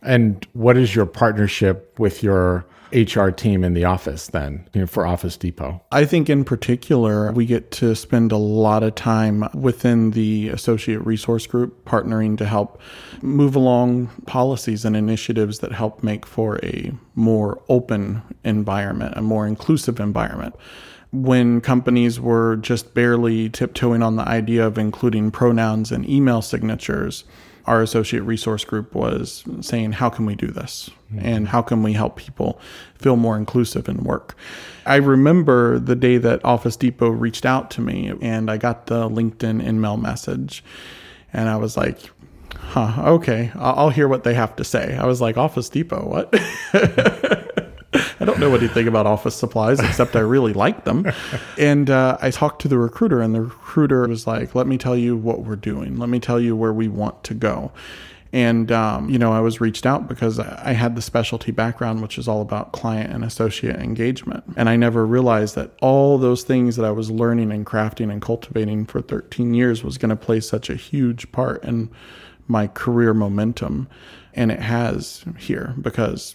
And 0.00 0.46
what 0.54 0.76
is 0.78 0.94
your 0.94 1.06
partnership 1.06 1.98
with 1.98 2.22
your 2.22 2.64
HR 2.96 3.28
team 3.28 3.62
in 3.62 3.74
the 3.74 3.84
office 3.84 4.28
then 4.28 4.68
you 4.72 4.80
know, 4.80 4.86
for 4.86 5.06
Office 5.06 5.36
Depot? 5.36 5.82
I 5.92 6.04
think 6.04 6.30
in 6.30 6.44
particular, 6.44 7.30
we 7.32 7.44
get 7.44 7.70
to 7.72 7.94
spend 7.94 8.32
a 8.32 8.36
lot 8.36 8.82
of 8.82 8.94
time 8.94 9.48
within 9.54 10.12
the 10.12 10.48
associate 10.48 11.04
resource 11.04 11.46
group 11.46 11.84
partnering 11.84 12.38
to 12.38 12.46
help 12.46 12.80
move 13.20 13.54
along 13.54 14.08
policies 14.26 14.84
and 14.84 14.96
initiatives 14.96 15.58
that 15.58 15.72
help 15.72 16.02
make 16.02 16.24
for 16.24 16.58
a 16.62 16.92
more 17.14 17.62
open 17.68 18.22
environment, 18.44 19.14
a 19.16 19.22
more 19.22 19.46
inclusive 19.46 20.00
environment 20.00 20.54
when 21.12 21.60
companies 21.60 22.20
were 22.20 22.56
just 22.56 22.92
barely 22.92 23.48
tiptoeing 23.48 24.02
on 24.02 24.16
the 24.16 24.28
idea 24.28 24.66
of 24.66 24.76
including 24.76 25.30
pronouns 25.30 25.92
and 25.92 26.08
email 26.08 26.42
signatures, 26.42 27.24
our 27.66 27.82
associate 27.82 28.20
resource 28.20 28.64
group 28.64 28.94
was 28.94 29.44
saying, 29.60 29.92
How 29.92 30.08
can 30.08 30.26
we 30.26 30.34
do 30.34 30.48
this? 30.48 30.90
Mm-hmm. 31.12 31.26
And 31.26 31.48
how 31.48 31.62
can 31.62 31.82
we 31.82 31.92
help 31.92 32.16
people 32.16 32.60
feel 32.94 33.16
more 33.16 33.36
inclusive 33.36 33.88
in 33.88 34.04
work? 34.04 34.36
I 34.84 34.96
remember 34.96 35.78
the 35.78 35.96
day 35.96 36.18
that 36.18 36.44
Office 36.44 36.76
Depot 36.76 37.08
reached 37.08 37.44
out 37.44 37.70
to 37.72 37.80
me 37.80 38.12
and 38.20 38.50
I 38.50 38.56
got 38.56 38.86
the 38.86 39.08
LinkedIn 39.08 39.62
InMail 39.62 40.00
message. 40.00 40.64
And 41.32 41.48
I 41.48 41.56
was 41.56 41.76
like, 41.76 41.98
Huh, 42.54 43.10
okay, 43.14 43.52
I'll 43.54 43.90
hear 43.90 44.08
what 44.08 44.24
they 44.24 44.34
have 44.34 44.56
to 44.56 44.64
say. 44.64 44.96
I 44.96 45.06
was 45.06 45.20
like, 45.20 45.36
Office 45.36 45.68
Depot, 45.68 46.06
what? 46.06 46.34
I 48.26 48.28
don't 48.28 48.40
know 48.40 48.56
anything 48.56 48.88
about 48.88 49.06
office 49.06 49.36
supplies 49.36 49.78
except 49.78 50.16
I 50.16 50.18
really 50.18 50.52
like 50.52 50.84
them. 50.84 51.06
And 51.56 51.88
uh, 51.88 52.18
I 52.20 52.32
talked 52.32 52.60
to 52.62 52.68
the 52.68 52.76
recruiter, 52.76 53.20
and 53.20 53.32
the 53.32 53.42
recruiter 53.42 54.08
was 54.08 54.26
like, 54.26 54.52
"Let 54.56 54.66
me 54.66 54.78
tell 54.78 54.96
you 54.96 55.16
what 55.16 55.42
we're 55.42 55.54
doing. 55.54 55.96
Let 55.96 56.08
me 56.08 56.18
tell 56.18 56.40
you 56.40 56.56
where 56.56 56.72
we 56.72 56.88
want 56.88 57.22
to 57.22 57.34
go." 57.34 57.70
And, 58.32 58.72
um, 58.72 59.08
you 59.08 59.16
know, 59.16 59.32
I 59.32 59.38
was 59.38 59.60
reached 59.60 59.86
out 59.86 60.08
because 60.08 60.40
I 60.40 60.72
had 60.72 60.96
the 60.96 61.02
specialty 61.02 61.52
background, 61.52 62.02
which 62.02 62.18
is 62.18 62.26
all 62.26 62.42
about 62.42 62.72
client 62.72 63.12
and 63.12 63.24
associate 63.24 63.76
engagement. 63.76 64.42
And 64.56 64.68
I 64.68 64.74
never 64.74 65.06
realized 65.06 65.54
that 65.54 65.70
all 65.80 66.18
those 66.18 66.42
things 66.42 66.74
that 66.74 66.84
I 66.84 66.90
was 66.90 67.12
learning 67.12 67.52
and 67.52 67.64
crafting 67.64 68.10
and 68.10 68.20
cultivating 68.20 68.86
for 68.86 69.00
13 69.00 69.54
years 69.54 69.84
was 69.84 69.98
going 69.98 70.10
to 70.10 70.16
play 70.16 70.40
such 70.40 70.68
a 70.68 70.74
huge 70.74 71.30
part 71.30 71.62
in 71.62 71.88
my 72.48 72.66
career 72.66 73.14
momentum. 73.14 73.88
And 74.34 74.50
it 74.50 74.60
has 74.60 75.24
here 75.38 75.74
because 75.80 76.34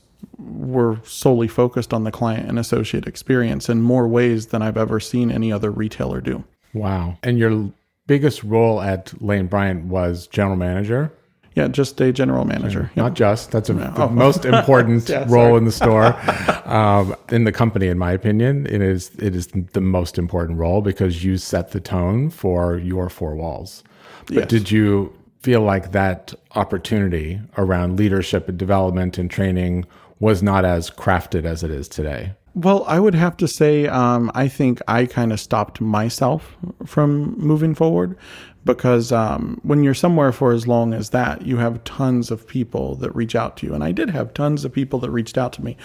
we're 0.61 1.03
solely 1.03 1.47
focused 1.47 1.93
on 1.93 2.03
the 2.03 2.11
client 2.11 2.47
and 2.47 2.59
associate 2.59 3.07
experience 3.07 3.67
in 3.67 3.81
more 3.81 4.07
ways 4.07 4.47
than 4.47 4.61
I've 4.61 4.77
ever 4.77 4.99
seen 4.99 5.31
any 5.31 5.51
other 5.51 5.71
retailer 5.71 6.21
do. 6.21 6.43
Wow. 6.73 7.17
And 7.23 7.39
your 7.39 7.71
biggest 8.05 8.43
role 8.43 8.79
at 8.81 9.19
Lane 9.21 9.47
Bryant 9.47 9.85
was 9.85 10.27
general 10.27 10.55
manager? 10.55 11.11
Yeah, 11.55 11.67
just 11.67 11.99
a 11.99 12.13
general 12.13 12.45
manager. 12.45 12.91
Yeah. 12.95 13.03
Not 13.03 13.13
just. 13.15 13.51
That's 13.51 13.69
a, 13.69 13.73
no. 13.73 13.91
the 13.91 14.03
oh. 14.03 14.09
most 14.09 14.45
important 14.45 15.09
yeah, 15.09 15.25
role 15.27 15.57
in 15.57 15.65
the 15.65 15.71
store, 15.71 16.15
um, 16.65 17.13
in 17.29 17.43
the 17.43 17.51
company, 17.51 17.87
in 17.87 17.97
my 17.97 18.13
opinion. 18.13 18.67
It 18.67 18.81
is 18.81 19.11
it 19.19 19.35
is 19.35 19.47
the 19.47 19.81
most 19.81 20.17
important 20.17 20.59
role 20.59 20.81
because 20.81 21.25
you 21.25 21.37
set 21.37 21.71
the 21.71 21.81
tone 21.81 22.29
for 22.29 22.77
your 22.77 23.09
four 23.09 23.35
walls. 23.35 23.83
But 24.27 24.35
yes. 24.35 24.47
did 24.47 24.71
you 24.71 25.13
feel 25.41 25.61
like 25.61 25.91
that 25.91 26.33
opportunity 26.55 27.41
around 27.57 27.97
leadership 27.97 28.47
and 28.47 28.57
development 28.57 29.17
and 29.17 29.29
training 29.29 29.85
was 30.21 30.41
not 30.41 30.63
as 30.63 30.89
crafted 30.89 31.43
as 31.43 31.63
it 31.63 31.71
is 31.71 31.89
today? 31.89 32.33
Well, 32.53 32.83
I 32.85 32.99
would 32.99 33.15
have 33.15 33.37
to 33.37 33.47
say, 33.47 33.87
um, 33.87 34.29
I 34.35 34.47
think 34.47 34.81
I 34.87 35.05
kind 35.05 35.33
of 35.33 35.39
stopped 35.39 35.81
myself 35.81 36.55
from 36.85 37.37
moving 37.37 37.73
forward 37.73 38.17
because 38.63 39.11
um, 39.11 39.59
when 39.63 39.83
you're 39.83 39.93
somewhere 39.93 40.31
for 40.31 40.51
as 40.51 40.67
long 40.67 40.93
as 40.93 41.09
that, 41.09 41.43
you 41.43 41.57
have 41.57 41.83
tons 41.85 42.29
of 42.29 42.45
people 42.45 42.95
that 42.95 43.15
reach 43.15 43.35
out 43.35 43.57
to 43.57 43.67
you. 43.67 43.73
And 43.73 43.83
I 43.83 43.91
did 43.91 44.09
have 44.11 44.33
tons 44.33 44.63
of 44.63 44.71
people 44.71 44.99
that 44.99 45.09
reached 45.09 45.37
out 45.37 45.53
to 45.53 45.63
me 45.63 45.75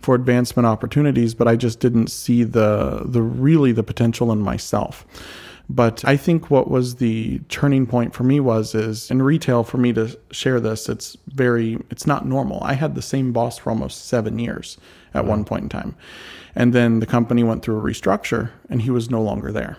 for 0.00 0.14
advancement 0.14 0.66
opportunities, 0.66 1.34
but 1.34 1.46
I 1.46 1.56
just 1.56 1.78
didn't 1.78 2.08
see 2.08 2.42
the 2.42 3.02
the 3.04 3.22
really 3.22 3.72
the 3.72 3.84
potential 3.84 4.32
in 4.32 4.40
myself. 4.40 5.06
But 5.68 6.04
I 6.04 6.16
think 6.16 6.50
what 6.50 6.70
was 6.70 6.96
the 6.96 7.38
turning 7.48 7.86
point 7.86 8.14
for 8.14 8.22
me 8.22 8.38
was 8.38 8.74
is 8.74 9.10
in 9.10 9.22
retail 9.22 9.64
for 9.64 9.78
me 9.78 9.92
to 9.94 10.18
share 10.30 10.60
this, 10.60 10.88
it's 10.88 11.16
very 11.28 11.78
it's 11.90 12.06
not 12.06 12.26
normal. 12.26 12.62
I 12.62 12.74
had 12.74 12.94
the 12.94 13.02
same 13.02 13.32
boss 13.32 13.58
for 13.58 13.70
almost 13.70 14.06
7 14.06 14.38
years 14.38 14.76
at 15.14 15.24
wow. 15.24 15.30
one 15.30 15.44
point 15.44 15.62
in 15.64 15.68
time. 15.70 15.96
And 16.54 16.72
then 16.72 17.00
the 17.00 17.06
company 17.06 17.42
went 17.42 17.62
through 17.62 17.78
a 17.78 17.82
restructure 17.82 18.50
and 18.68 18.82
he 18.82 18.90
was 18.90 19.10
no 19.10 19.22
longer 19.22 19.50
there. 19.50 19.78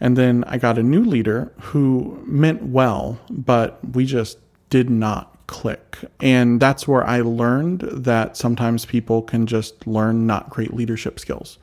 And 0.00 0.16
then 0.16 0.44
I 0.46 0.58
got 0.58 0.78
a 0.78 0.82
new 0.82 1.04
leader 1.04 1.52
who 1.60 2.22
meant 2.26 2.62
well, 2.64 3.18
but 3.30 3.78
we 3.92 4.04
just 4.04 4.38
did 4.68 4.90
not 4.90 5.36
click. 5.46 5.98
And 6.20 6.60
that's 6.60 6.86
where 6.86 7.04
I 7.04 7.20
learned 7.20 7.80
that 7.80 8.36
sometimes 8.36 8.84
people 8.84 9.22
can 9.22 9.46
just 9.46 9.86
learn 9.86 10.26
not 10.26 10.50
great 10.50 10.74
leadership 10.74 11.18
skills. 11.18 11.58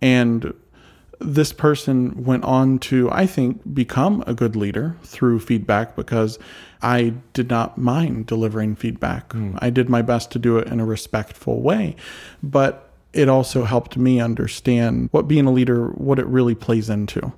And 0.00 0.52
this 1.18 1.52
person 1.52 2.24
went 2.24 2.44
on 2.44 2.78
to, 2.78 3.10
I 3.10 3.26
think, 3.26 3.74
become 3.74 4.22
a 4.26 4.34
good 4.34 4.56
leader 4.56 4.96
through 5.02 5.40
feedback 5.40 5.96
because 5.96 6.38
I 6.82 7.14
did 7.32 7.48
not 7.48 7.78
mind 7.78 8.26
delivering 8.26 8.76
feedback. 8.76 9.30
Mm. 9.30 9.58
I 9.60 9.70
did 9.70 9.88
my 9.88 10.02
best 10.02 10.30
to 10.32 10.38
do 10.38 10.58
it 10.58 10.68
in 10.68 10.80
a 10.80 10.86
respectful 10.86 11.62
way, 11.62 11.96
but 12.42 12.90
it 13.12 13.28
also 13.28 13.64
helped 13.64 13.96
me 13.96 14.20
understand 14.20 15.08
what 15.10 15.26
being 15.26 15.46
a 15.46 15.52
leader, 15.52 15.88
what 15.92 16.18
it 16.18 16.26
really 16.26 16.54
plays 16.54 16.90
into. 16.90 17.32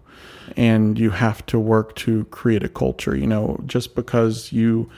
And 0.57 0.99
you 0.99 1.11
have 1.11 1.47
to 1.47 1.59
work 1.59 1.95
to 1.97 2.25
create 2.27 2.65
a 2.65 2.69
culture. 2.69 3.17
You 3.17 3.27
know, 3.27 3.61
just 3.67 3.95
because 3.95 4.53
you 4.53 4.91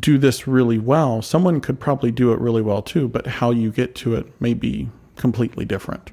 do 0.00 0.16
this 0.16 0.48
really 0.48 0.78
well, 0.78 1.20
someone 1.22 1.60
could 1.60 1.78
probably 1.78 2.10
do 2.10 2.32
it 2.32 2.40
really 2.40 2.62
well 2.62 2.82
too, 2.82 3.08
but 3.08 3.26
how 3.26 3.50
you 3.50 3.70
get 3.70 3.94
to 3.96 4.14
it 4.14 4.40
may 4.40 4.54
be 4.54 4.88
completely 5.16 5.64
different. 5.64 6.12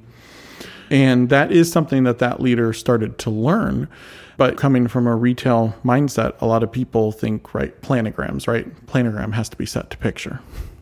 And 0.93 1.29
that 1.29 1.51
is 1.51 1.71
something 1.71 2.03
that 2.03 2.19
that 2.19 2.39
leader 2.39 2.71
started 2.71 3.17
to 3.17 3.31
learn. 3.31 3.89
But 4.37 4.57
coming 4.57 4.87
from 4.87 5.07
a 5.07 5.15
retail 5.15 5.75
mindset, 5.83 6.39
a 6.39 6.45
lot 6.45 6.61
of 6.61 6.71
people 6.71 7.11
think, 7.11 7.55
right, 7.55 7.81
planograms, 7.81 8.47
right? 8.47 8.85
Planogram 8.85 9.33
has 9.33 9.49
to 9.49 9.57
be 9.57 9.65
set 9.65 9.89
to 9.89 9.97
picture. 9.97 10.39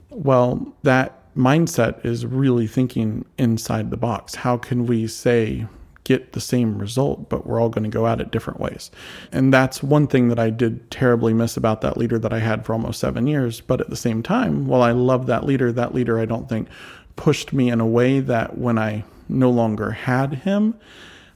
Well, 0.09 0.75
that 0.83 1.33
mindset 1.35 2.05
is 2.05 2.25
really 2.25 2.67
thinking 2.67 3.23
inside 3.37 3.89
the 3.89 3.95
box. 3.95 4.35
How 4.35 4.57
can 4.57 4.85
we 4.85 5.07
say, 5.07 5.65
get 6.03 6.33
the 6.33 6.41
same 6.41 6.77
result, 6.77 7.29
but 7.29 7.47
we're 7.47 7.61
all 7.61 7.69
going 7.69 7.85
to 7.85 7.89
go 7.89 8.05
at 8.05 8.19
it 8.19 8.31
different 8.31 8.59
ways. 8.59 8.91
And 9.31 9.53
that's 9.53 9.81
one 9.81 10.07
thing 10.07 10.27
that 10.27 10.39
I 10.39 10.49
did 10.49 10.91
terribly 10.91 11.33
miss 11.33 11.55
about 11.55 11.79
that 11.81 11.95
leader 11.95 12.19
that 12.19 12.33
I 12.33 12.39
had 12.39 12.65
for 12.65 12.73
almost 12.73 12.99
seven 12.99 13.27
years. 13.27 13.61
But 13.61 13.79
at 13.79 13.89
the 13.89 13.95
same 13.95 14.23
time, 14.23 14.67
while 14.67 14.81
I 14.81 14.91
love 14.91 15.27
that 15.27 15.45
leader, 15.45 15.71
that 15.71 15.95
leader 15.95 16.19
I 16.19 16.25
don't 16.25 16.49
think 16.49 16.67
pushed 17.15 17.53
me 17.53 17.69
in 17.69 17.79
a 17.79 17.87
way 17.87 18.19
that 18.19 18.57
when 18.57 18.77
I 18.77 19.05
no 19.31 19.49
longer 19.49 19.91
had 19.91 20.35
him, 20.35 20.75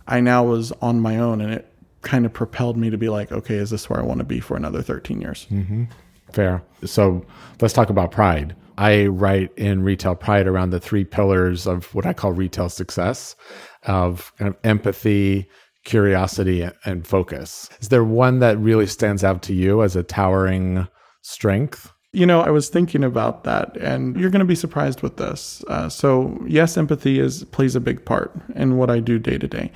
I 0.08 0.20
now 0.20 0.44
was 0.44 0.72
on 0.74 1.00
my 1.00 1.18
own 1.18 1.42
and 1.42 1.54
it 1.54 1.72
kind 2.02 2.26
of 2.26 2.34
propelled 2.34 2.78
me 2.78 2.90
to 2.90 2.98
be 2.98 3.10
like, 3.10 3.32
okay, 3.32 3.56
is 3.56 3.72
this 3.72 3.90
where 3.90 4.00
I 4.00 4.04
want 4.04 4.20
to 4.20 4.26
be 4.26 4.40
for 4.40 4.56
another 4.56 4.82
13 4.82 5.22
years? 5.22 5.48
Mm-hmm. 5.52 5.86
Fair. 6.32 6.64
So 6.84 7.26
let's 7.62 7.74
talk 7.74 7.90
about 7.90 8.12
pride. 8.12 8.56
I 8.78 9.06
write 9.06 9.58
in 9.58 9.84
Retail 9.84 10.16
Pride 10.16 10.48
around 10.48 10.72
the 10.72 10.80
three 10.80 11.06
pillars 11.06 11.66
of 11.66 11.94
what 11.96 12.06
I 12.06 12.14
call 12.14 12.34
retail 12.34 12.70
success 12.70 13.36
of 13.84 14.34
kind 14.38 14.50
of 14.50 14.58
empathy, 14.64 15.48
curiosity, 15.86 16.68
and 16.84 17.08
focus. 17.08 17.70
Is 17.80 17.90
there 17.90 18.04
one 18.04 18.40
that 18.40 18.58
really 18.60 18.88
stands 18.88 19.24
out 19.24 19.42
to 19.44 19.54
you 19.54 19.82
as 19.82 19.96
a 19.96 20.04
towering 20.04 20.88
strength? 21.22 21.94
You 22.16 22.26
know, 22.26 22.40
I 22.40 22.50
was 22.50 22.70
thinking 22.70 23.04
about 23.04 23.44
that, 23.44 23.76
and 23.76 24.18
you're 24.18 24.30
going 24.30 24.40
to 24.40 24.46
be 24.46 24.56
surprised 24.56 25.02
with 25.02 25.18
this. 25.18 25.64
Uh, 25.68 25.90
so, 25.90 26.42
yes, 26.48 26.78
empathy 26.78 27.20
is 27.20 27.44
plays 27.46 27.76
a 27.76 27.82
big 27.82 28.06
part 28.06 28.32
in 28.56 28.78
what 28.78 28.90
I 28.90 29.02
do 29.02 29.20
day 29.20 29.38
to 29.38 29.48
day, 29.48 29.70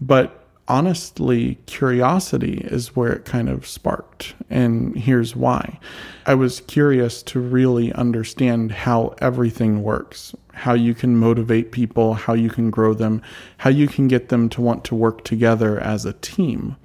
but 0.00 0.44
honestly, 0.66 1.56
curiosity 1.66 2.58
is 2.64 2.94
where 2.94 3.12
it 3.12 3.24
kind 3.24 3.48
of 3.48 3.66
sparked. 3.66 4.34
And 4.50 4.96
here's 4.96 5.36
why 5.36 5.78
I 6.26 6.34
was 6.34 6.60
curious 6.62 7.22
to 7.24 7.40
really 7.40 7.92
understand 7.92 8.72
how 8.72 9.14
everything 9.20 9.82
works, 9.82 10.34
how 10.52 10.74
you 10.74 10.94
can 10.94 11.16
motivate 11.16 11.72
people, 11.72 12.14
how 12.14 12.34
you 12.34 12.50
can 12.50 12.70
grow 12.70 12.92
them, 12.92 13.22
how 13.58 13.70
you 13.70 13.88
can 13.88 14.08
get 14.08 14.28
them 14.28 14.48
to 14.50 14.60
want 14.60 14.84
to 14.86 14.94
work 14.94 15.24
together 15.24 15.78
as 15.80 16.04
a 16.04 16.12
team. 16.14 16.76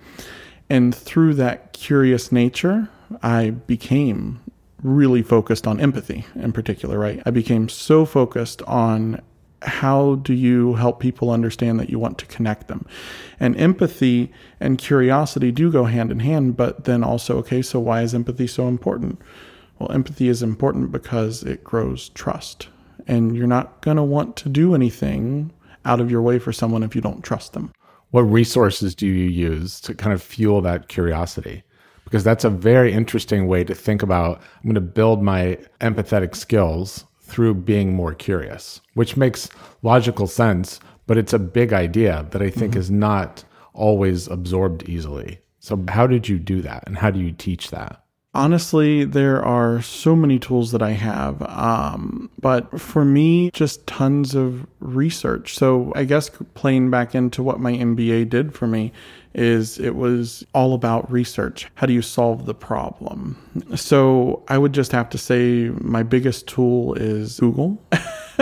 And 0.69 0.95
through 0.95 1.33
that 1.35 1.73
curious 1.73 2.31
nature, 2.31 2.89
I 3.21 3.49
became 3.49 4.39
really 4.83 5.23
focused 5.23 5.65
on 5.65 5.79
empathy 5.79 6.25
in 6.35 6.51
particular, 6.51 6.99
right? 6.99 7.21
I 7.25 7.31
became 7.31 7.69
so 7.69 8.05
focused 8.05 8.61
on 8.63 9.21
how 9.61 10.15
do 10.15 10.33
you 10.33 10.73
help 10.75 10.99
people 10.99 11.31
understand 11.31 11.79
that 11.79 11.89
you 11.89 11.97
want 11.97 12.17
to 12.17 12.25
connect 12.25 12.67
them? 12.67 12.85
And 13.39 13.57
empathy 13.57 14.31
and 14.59 14.77
curiosity 14.77 15.51
do 15.51 15.71
go 15.71 15.85
hand 15.85 16.11
in 16.11 16.19
hand, 16.19 16.57
but 16.57 16.83
then 16.83 17.03
also, 17.03 17.37
okay, 17.37 17.61
so 17.61 17.79
why 17.79 18.01
is 18.01 18.13
empathy 18.13 18.47
so 18.47 18.67
important? 18.67 19.21
Well, 19.79 19.91
empathy 19.91 20.27
is 20.27 20.43
important 20.43 20.91
because 20.91 21.43
it 21.43 21.63
grows 21.63 22.09
trust. 22.09 22.67
And 23.07 23.35
you're 23.35 23.47
not 23.47 23.81
going 23.81 23.97
to 23.97 24.03
want 24.03 24.35
to 24.37 24.49
do 24.49 24.75
anything 24.75 25.51
out 25.85 25.99
of 25.99 26.11
your 26.11 26.21
way 26.21 26.39
for 26.39 26.53
someone 26.53 26.83
if 26.83 26.95
you 26.95 27.01
don't 27.01 27.23
trust 27.23 27.53
them. 27.53 27.71
What 28.11 28.21
resources 28.21 28.93
do 28.93 29.07
you 29.07 29.27
use 29.27 29.81
to 29.81 29.95
kind 29.95 30.13
of 30.13 30.21
fuel 30.21 30.61
that 30.61 30.87
curiosity? 30.87 31.63
Because 32.13 32.23
that's 32.23 32.43
a 32.43 32.49
very 32.51 32.93
interesting 32.93 33.47
way 33.47 33.63
to 33.63 33.73
think 33.73 34.03
about 34.03 34.37
I'm 34.37 34.65
going 34.65 34.75
to 34.75 34.81
build 34.81 35.23
my 35.23 35.57
empathetic 35.81 36.35
skills 36.35 37.05
through 37.19 37.55
being 37.55 37.95
more 37.95 38.13
curious, 38.13 38.81
which 38.93 39.17
makes 39.17 39.49
logical 39.81 40.27
sense, 40.27 40.79
but 41.07 41.17
it's 41.17 41.33
a 41.33 41.39
big 41.39 41.73
idea 41.73 42.27
that 42.29 42.39
I 42.39 42.51
think 42.51 42.73
mm-hmm. 42.73 42.81
is 42.81 42.91
not 42.91 43.43
always 43.73 44.27
absorbed 44.27 44.87
easily. 44.87 45.39
So, 45.59 45.83
how 45.87 46.05
did 46.05 46.29
you 46.29 46.37
do 46.37 46.61
that? 46.61 46.83
And 46.85 46.99
how 46.99 47.09
do 47.09 47.19
you 47.19 47.31
teach 47.31 47.71
that? 47.71 48.02
Honestly, 48.35 49.03
there 49.05 49.43
are 49.43 49.79
so 49.83 50.15
many 50.15 50.39
tools 50.39 50.71
that 50.71 50.81
I 50.81 50.91
have. 50.91 51.39
Um, 51.43 52.31
but 52.39 52.81
for 52.81 53.05
me, 53.05 53.51
just 53.51 53.85
tons 53.85 54.33
of 54.33 54.65
research. 54.79 55.55
So 55.55 55.93
I 55.95 56.05
guess 56.05 56.31
playing 56.55 56.89
back 56.89 57.13
into 57.13 57.43
what 57.43 57.59
my 57.59 57.73
MBA 57.73 58.29
did 58.29 58.55
for 58.55 58.65
me 58.65 58.91
is 59.35 59.79
it 59.79 59.95
was 59.95 60.43
all 60.53 60.73
about 60.73 61.11
research. 61.11 61.67
How 61.75 61.85
do 61.85 61.93
you 61.93 62.01
solve 62.01 62.45
the 62.45 62.55
problem? 62.55 63.37
So 63.75 64.43
I 64.47 64.57
would 64.57 64.73
just 64.73 64.91
have 64.93 65.09
to 65.11 65.17
say 65.19 65.69
my 65.79 66.01
biggest 66.01 66.47
tool 66.47 66.95
is 66.95 67.39
Google. 67.39 67.79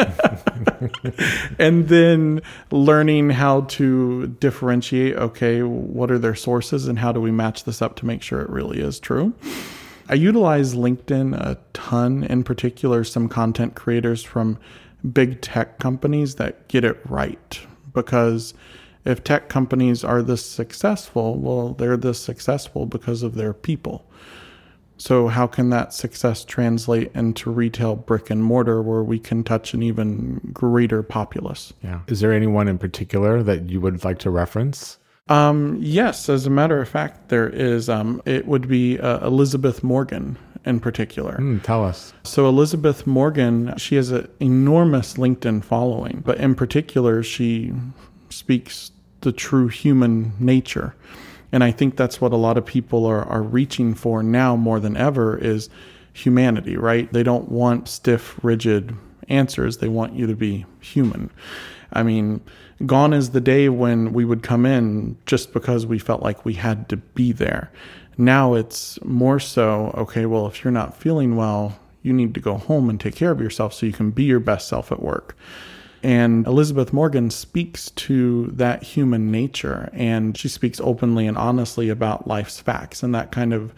and 1.60 1.90
then 1.90 2.42
learning 2.72 3.30
how 3.30 3.62
to 3.62 4.28
differentiate 4.28 5.16
okay, 5.18 5.64
what 5.64 6.12
are 6.12 6.20
their 6.20 6.36
sources 6.36 6.88
and 6.88 6.98
how 6.98 7.12
do 7.12 7.20
we 7.20 7.32
match 7.32 7.66
this 7.66 7.82
up 7.82 7.98
to 7.98 8.06
make 8.06 8.22
sure 8.22 8.42
it 8.42 8.50
really 8.50 8.80
is 8.80 9.00
true? 9.00 9.34
I 10.12 10.16
utilize 10.16 10.76
LinkedIn 10.76 11.40
a 11.40 11.58
ton, 11.72 12.26
in 12.26 12.44
particular, 12.44 13.06
some 13.06 13.30
content 13.30 13.76
creators 13.76 14.22
from 14.22 14.60
big 15.14 15.40
tech 15.40 15.80
companies 15.80 16.36
that 16.36 16.68
get 16.68 16.84
it 16.84 17.00
right. 17.08 17.60
Because 17.94 18.54
if 19.06 19.24
tech 19.24 19.48
companies 19.48 20.04
are 20.04 20.22
this 20.22 20.46
successful, 20.46 21.40
well, 21.40 21.74
they're 21.74 21.96
this 21.96 22.20
successful 22.20 22.86
because 22.86 23.24
of 23.24 23.36
their 23.36 23.54
people. 23.54 24.06
So, 24.98 25.30
how 25.30 25.48
can 25.48 25.70
that 25.70 25.94
success 25.94 26.44
translate 26.44 27.10
into 27.16 27.50
retail 27.50 27.96
brick 27.96 28.30
and 28.30 28.44
mortar 28.44 28.82
where 28.82 29.02
we 29.02 29.18
can 29.18 29.44
touch 29.46 29.74
an 29.74 29.82
even 29.82 30.42
greater 30.54 31.02
populace? 31.02 31.74
Yeah. 31.82 32.02
Is 32.08 32.20
there 32.20 32.34
anyone 32.34 32.68
in 32.68 32.78
particular 32.78 33.42
that 33.44 33.70
you 33.70 33.80
would 33.80 34.04
like 34.04 34.20
to 34.20 34.30
reference? 34.30 35.00
Um, 35.32 35.78
yes, 35.80 36.28
as 36.28 36.46
a 36.46 36.50
matter 36.50 36.82
of 36.82 36.90
fact, 36.90 37.30
there 37.30 37.48
is. 37.48 37.88
Um, 37.88 38.22
it 38.26 38.46
would 38.48 38.68
be 38.68 39.00
uh, 39.00 39.26
Elizabeth 39.26 39.82
Morgan 39.82 40.38
in 40.66 40.82
particular. 40.82 41.38
Mm, 41.38 41.64
tell 41.64 41.86
us. 41.86 42.14
So, 42.24 42.50
Elizabeth 42.50 43.08
Morgan, 43.08 43.74
she 43.78 43.96
has 43.96 44.12
an 44.12 44.28
enormous 44.42 45.14
LinkedIn 45.14 45.64
following, 45.64 46.22
but 46.26 46.38
in 46.38 46.54
particular, 46.54 47.24
she 47.24 47.74
speaks 48.30 48.92
the 49.22 49.32
true 49.32 49.70
human 49.70 50.34
nature. 50.38 50.96
And 51.54 51.64
I 51.64 51.72
think 51.72 51.96
that's 51.96 52.20
what 52.20 52.34
a 52.34 52.38
lot 52.38 52.58
of 52.58 52.66
people 52.66 53.06
are, 53.06 53.24
are 53.24 53.42
reaching 53.42 53.94
for 53.94 54.22
now 54.24 54.58
more 54.58 54.82
than 54.82 54.98
ever 54.98 55.38
is 55.38 55.70
humanity, 56.12 56.76
right? 56.76 57.12
They 57.14 57.24
don't 57.24 57.50
want 57.50 57.88
stiff, 57.88 58.38
rigid 58.44 58.96
answers. 59.30 59.78
They 59.78 59.88
want 59.88 60.14
you 60.14 60.28
to 60.28 60.36
be 60.36 60.66
human. 60.82 61.30
I 61.94 62.04
mean, 62.04 62.42
gone 62.86 63.14
is 63.14 63.32
the 63.32 63.42
day 63.42 63.70
when 63.70 64.14
we 64.14 64.26
would 64.26 64.44
come 64.44 64.66
in 64.66 65.18
just 65.26 65.54
because 65.54 65.86
we 65.86 66.00
felt 66.00 66.22
like 66.22 66.46
we 66.46 66.54
had 66.54 66.90
to 66.90 66.98
be 66.98 67.32
there. 67.32 67.72
Now 68.18 68.54
it's 68.54 69.04
more 69.04 69.40
so, 69.40 69.94
okay, 69.98 70.26
well, 70.26 70.48
if 70.48 70.64
you're 70.64 70.72
not 70.72 70.98
feeling 70.98 71.36
well, 71.36 71.80
you 72.04 72.14
need 72.14 72.34
to 72.34 72.40
go 72.40 72.56
home 72.56 72.90
and 72.90 73.00
take 73.00 73.16
care 73.16 73.32
of 73.32 73.42
yourself 73.42 73.74
so 73.74 73.86
you 73.86 73.94
can 73.94 74.12
be 74.12 74.24
your 74.24 74.40
best 74.40 74.68
self 74.68 74.92
at 74.92 75.02
work. 75.02 75.36
And 76.04 76.48
Elizabeth 76.48 76.94
Morgan 76.94 77.30
speaks 77.30 77.92
to 77.92 78.48
that 78.48 78.82
human 78.82 79.32
nature 79.32 79.90
and 79.94 80.36
she 80.36 80.48
speaks 80.48 80.80
openly 80.82 81.28
and 81.28 81.38
honestly 81.38 81.90
about 81.90 82.28
life's 82.28 82.60
facts 82.60 83.04
and 83.04 83.14
that 83.14 83.32
kind 83.32 83.54
of 83.54 83.72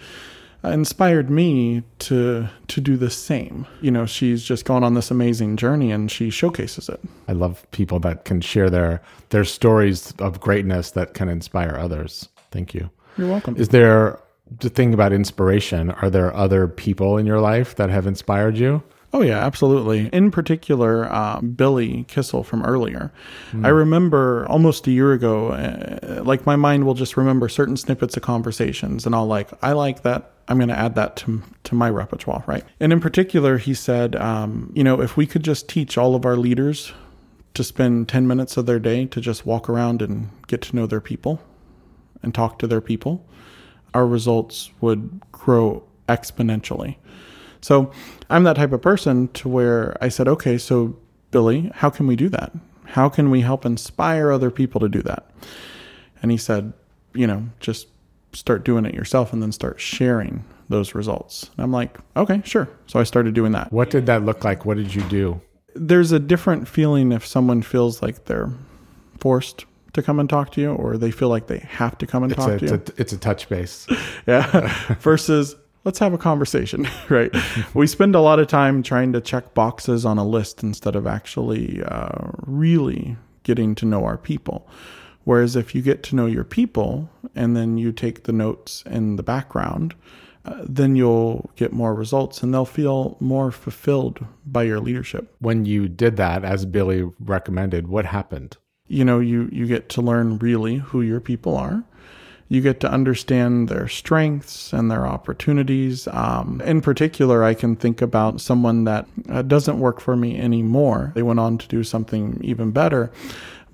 Uh, 0.65 0.69
inspired 0.69 1.29
me 1.29 1.83
to 1.99 2.47
to 2.67 2.79
do 2.79 2.95
the 2.95 3.09
same. 3.09 3.67
You 3.81 3.91
know, 3.91 4.05
she's 4.05 4.43
just 4.43 4.63
gone 4.63 4.81
on 4.81 4.93
this 4.93 5.11
amazing 5.11 5.57
journey 5.57 5.91
and 5.91 6.09
she 6.09 6.29
showcases 6.29 6.87
it. 6.87 7.01
I 7.27 7.33
love 7.33 7.69
people 7.71 7.99
that 7.99 8.23
can 8.23 8.39
share 8.39 8.69
their 8.69 9.01
their 9.29 9.43
stories 9.43 10.13
of 10.19 10.39
greatness 10.39 10.91
that 10.91 11.15
can 11.15 11.27
inspire 11.27 11.75
others. 11.77 12.29
Thank 12.51 12.73
you. 12.73 12.89
You're 13.17 13.27
welcome. 13.27 13.57
Is 13.57 13.69
there 13.69 14.19
the 14.59 14.69
thing 14.69 14.93
about 14.93 15.11
inspiration? 15.11 15.91
Are 15.91 16.09
there 16.09 16.33
other 16.33 16.69
people 16.69 17.17
in 17.17 17.25
your 17.25 17.41
life 17.41 17.75
that 17.75 17.89
have 17.89 18.07
inspired 18.07 18.57
you? 18.57 18.81
Oh, 19.15 19.21
yeah, 19.21 19.45
absolutely. 19.45 20.09
In 20.11 20.31
particular, 20.31 21.05
uh, 21.05 21.39
Billy 21.39 22.03
Kissel 22.07 22.43
from 22.43 22.65
earlier. 22.65 23.13
Mm. 23.51 23.63
I 23.63 23.69
remember 23.69 24.47
almost 24.49 24.87
a 24.87 24.91
year 24.91 25.13
ago, 25.13 25.49
uh, 25.49 26.23
like 26.23 26.47
my 26.47 26.55
mind 26.55 26.85
will 26.85 26.95
just 26.95 27.15
remember 27.15 27.47
certain 27.47 27.77
snippets 27.77 28.17
of 28.17 28.23
conversations, 28.23 29.05
and 29.05 29.13
I'll 29.13 29.27
like, 29.27 29.51
I 29.61 29.73
like 29.73 30.01
that. 30.01 30.31
I'm 30.47 30.57
going 30.57 30.69
to 30.69 30.77
add 30.77 30.95
that 30.95 31.15
to, 31.17 31.43
to 31.65 31.75
my 31.75 31.91
repertoire, 31.91 32.43
right? 32.47 32.63
And 32.79 32.91
in 32.91 32.99
particular, 32.99 33.59
he 33.59 33.75
said, 33.75 34.15
um, 34.15 34.71
you 34.75 34.83
know, 34.83 34.99
if 34.99 35.15
we 35.15 35.27
could 35.27 35.43
just 35.43 35.69
teach 35.69 35.95
all 35.95 36.15
of 36.15 36.25
our 36.25 36.35
leaders 36.35 36.91
to 37.53 37.63
spend 37.63 38.09
10 38.09 38.25
minutes 38.25 38.57
of 38.57 38.65
their 38.65 38.79
day 38.79 39.05
to 39.05 39.21
just 39.21 39.45
walk 39.45 39.69
around 39.69 40.01
and 40.01 40.29
get 40.47 40.61
to 40.63 40.75
know 40.75 40.87
their 40.87 40.99
people 40.99 41.39
and 42.23 42.33
talk 42.33 42.57
to 42.59 42.67
their 42.67 42.81
people, 42.81 43.23
our 43.93 44.07
results 44.07 44.71
would 44.81 45.21
grow 45.31 45.83
exponentially. 46.09 46.95
So 47.63 47.91
I'm 48.29 48.43
that 48.43 48.57
type 48.57 48.73
of 48.73 48.81
person 48.81 49.29
to 49.29 49.47
where 49.47 49.97
I 50.01 50.09
said, 50.09 50.27
okay, 50.27 50.57
so 50.57 50.97
Billy, 51.31 51.71
how 51.73 51.89
can 51.89 52.07
we 52.07 52.15
do 52.17 52.27
that? 52.29 52.51
How 52.85 53.07
can 53.07 53.31
we 53.31 53.41
help 53.41 53.65
inspire 53.65 54.31
other 54.31 54.51
people 54.51 54.81
to 54.81 54.89
do 54.89 55.01
that? 55.03 55.29
And 56.21 56.29
he 56.29 56.37
said, 56.37 56.73
you 57.13 57.25
know, 57.25 57.47
just 57.61 57.87
start 58.33 58.65
doing 58.65 58.85
it 58.85 58.93
yourself 58.93 59.31
and 59.31 59.41
then 59.41 59.53
start 59.53 59.79
sharing 59.79 60.43
those 60.67 60.93
results. 60.93 61.49
And 61.55 61.63
I'm 61.63 61.71
like, 61.71 61.97
okay, 62.17 62.41
sure. 62.43 62.67
So 62.87 62.99
I 62.99 63.03
started 63.03 63.33
doing 63.33 63.53
that. 63.53 63.71
What 63.71 63.89
did 63.89 64.07
that 64.07 64.23
look 64.23 64.43
like? 64.43 64.65
What 64.65 64.75
did 64.75 64.93
you 64.93 65.03
do? 65.03 65.39
There's 65.73 66.11
a 66.11 66.19
different 66.19 66.67
feeling 66.67 67.13
if 67.13 67.25
someone 67.25 67.61
feels 67.61 68.01
like 68.01 68.25
they're 68.25 68.51
forced 69.19 69.65
to 69.93 70.01
come 70.01 70.19
and 70.19 70.29
talk 70.29 70.51
to 70.53 70.61
you 70.61 70.73
or 70.73 70.97
they 70.97 71.11
feel 71.11 71.29
like 71.29 71.47
they 71.47 71.59
have 71.59 71.97
to 71.99 72.07
come 72.07 72.23
and 72.23 72.31
it's 72.33 72.39
talk 72.39 72.51
a, 72.51 72.59
to 72.59 72.65
you. 72.65 72.73
It's 72.73 72.89
a, 72.89 73.01
it's 73.01 73.13
a 73.13 73.17
touch 73.17 73.47
base. 73.47 73.87
yeah. 74.27 74.95
Versus 74.99 75.55
let's 75.83 75.99
have 75.99 76.13
a 76.13 76.17
conversation, 76.17 76.87
right? 77.09 77.33
we 77.73 77.87
spend 77.87 78.15
a 78.15 78.21
lot 78.21 78.39
of 78.39 78.47
time 78.47 78.83
trying 78.83 79.13
to 79.13 79.21
check 79.21 79.53
boxes 79.53 80.05
on 80.05 80.17
a 80.17 80.25
list 80.25 80.63
instead 80.63 80.95
of 80.95 81.07
actually 81.07 81.83
uh, 81.83 82.31
really 82.45 83.17
getting 83.43 83.75
to 83.75 83.85
know 83.85 84.05
our 84.05 84.17
people. 84.17 84.67
Whereas 85.25 85.55
if 85.55 85.73
you 85.73 85.81
get 85.81 86.03
to 86.03 86.15
know 86.15 86.25
your 86.25 86.43
people 86.43 87.09
and 87.33 87.55
then 87.55 87.77
you 87.77 87.91
take 87.91 88.23
the 88.23 88.33
notes 88.33 88.83
in 88.85 89.15
the 89.15 89.23
background, 89.23 89.95
uh, 90.45 90.65
then 90.67 90.97
you'll 90.97 91.49
get 91.55 91.71
more 91.71 91.93
results 91.95 92.43
and 92.43 92.53
they'll 92.53 92.65
feel 92.65 93.15
more 93.21 93.51
fulfilled 93.51 94.25
by 94.45 94.63
your 94.63 94.81
leadership. 94.81 95.33
When 95.39 95.63
you 95.63 95.87
did 95.87 96.17
that, 96.17 96.43
as 96.43 96.65
Billy 96.65 97.09
recommended, 97.19 97.87
what 97.87 98.05
happened? 98.05 98.57
You 98.87 99.05
know, 99.05 99.19
you, 99.19 99.49
you 99.53 99.65
get 99.65 99.87
to 99.89 100.01
learn 100.01 100.37
really 100.39 100.75
who 100.75 101.01
your 101.01 101.21
people 101.21 101.55
are 101.55 101.85
you 102.53 102.61
get 102.61 102.79
to 102.79 102.91
understand 102.91 103.67
their 103.67 103.87
strengths 103.87 104.73
and 104.73 104.91
their 104.91 105.07
opportunities. 105.07 106.07
Um, 106.09 106.61
in 106.63 106.81
particular, 106.81 107.43
I 107.43 107.55
can 107.55 107.75
think 107.75 107.99
about 107.99 108.41
someone 108.41 108.83
that 108.83 109.07
uh, 109.27 109.41
doesn't 109.41 109.79
work 109.79 109.99
for 109.99 110.15
me 110.15 110.39
anymore. 110.39 111.11
They 111.15 111.23
went 111.23 111.39
on 111.39 111.57
to 111.57 111.67
do 111.67 111.83
something 111.83 112.39
even 112.43 112.69
better. 112.69 113.11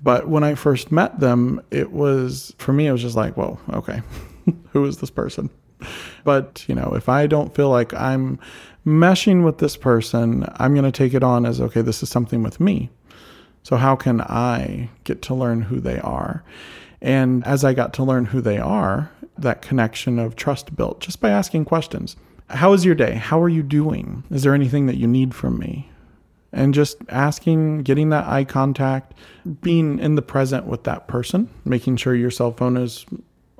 But 0.02 0.28
when 0.28 0.44
I 0.44 0.54
first 0.54 0.90
met 0.90 1.20
them, 1.20 1.60
it 1.70 1.92
was, 1.92 2.54
for 2.56 2.72
me, 2.72 2.86
it 2.86 2.92
was 2.92 3.02
just 3.02 3.16
like, 3.16 3.36
whoa, 3.36 3.58
okay, 3.70 4.00
who 4.70 4.86
is 4.86 4.96
this 4.96 5.10
person? 5.10 5.50
But, 6.24 6.64
you 6.66 6.74
know, 6.74 6.94
if 6.94 7.06
I 7.06 7.26
don't 7.26 7.54
feel 7.54 7.68
like 7.68 7.92
I'm 7.92 8.38
meshing 8.86 9.44
with 9.44 9.58
this 9.58 9.76
person, 9.76 10.46
I'm 10.56 10.72
going 10.72 10.90
to 10.90 10.92
take 10.92 11.12
it 11.12 11.22
on 11.22 11.44
as 11.44 11.60
okay, 11.60 11.82
this 11.82 12.02
is 12.02 12.08
something 12.08 12.42
with 12.42 12.58
me. 12.58 12.88
So, 13.62 13.76
how 13.76 13.94
can 13.94 14.22
I 14.22 14.88
get 15.04 15.20
to 15.22 15.34
learn 15.34 15.60
who 15.60 15.80
they 15.80 16.00
are? 16.00 16.42
And 17.02 17.46
as 17.46 17.64
I 17.64 17.72
got 17.72 17.92
to 17.94 18.04
learn 18.04 18.26
who 18.26 18.40
they 18.40 18.58
are, 18.58 19.10
that 19.38 19.62
connection 19.62 20.18
of 20.18 20.36
trust 20.36 20.76
built 20.76 21.00
just 21.00 21.20
by 21.20 21.30
asking 21.30 21.64
questions. 21.64 22.16
How 22.50 22.72
is 22.72 22.84
your 22.84 22.94
day? 22.94 23.14
How 23.14 23.40
are 23.40 23.48
you 23.48 23.62
doing? 23.62 24.24
Is 24.30 24.42
there 24.42 24.54
anything 24.54 24.86
that 24.86 24.96
you 24.96 25.06
need 25.06 25.34
from 25.34 25.58
me? 25.58 25.88
And 26.52 26.74
just 26.74 26.98
asking, 27.08 27.84
getting 27.84 28.08
that 28.08 28.26
eye 28.26 28.44
contact, 28.44 29.14
being 29.62 30.00
in 30.00 30.16
the 30.16 30.22
present 30.22 30.66
with 30.66 30.82
that 30.84 31.06
person, 31.06 31.48
making 31.64 31.96
sure 31.96 32.14
your 32.14 32.30
cell 32.30 32.52
phone 32.52 32.76
is 32.76 33.06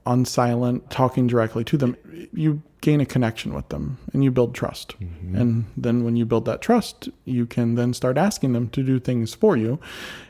on 0.07 0.25
silent, 0.25 0.91
talking 0.91 1.27
directly 1.27 1.65
to 1.65 1.77
them. 1.77 1.97
You 2.33 2.63
gain 2.81 3.01
a 3.01 3.07
connection 3.07 3.55
with 3.55 3.69
them 3.69 3.99
and 4.13 4.25
you 4.25 4.31
build 4.31 4.55
trust. 4.55 4.99
Mm-hmm. 5.01 5.37
And 5.37 5.65
then 5.77 6.05
when 6.05 6.17
you 6.17 6.25
build 6.25 6.47
that 6.47 6.63
trust, 6.63 7.09
you 7.25 7.47
can 7.47 7.75
then 7.75 7.93
start 7.93 8.17
asking 8.17 8.53
them 8.53 8.69
to 8.71 8.83
do 8.83 8.99
things 8.99 9.35
for 9.35 9.57
you. 9.57 9.79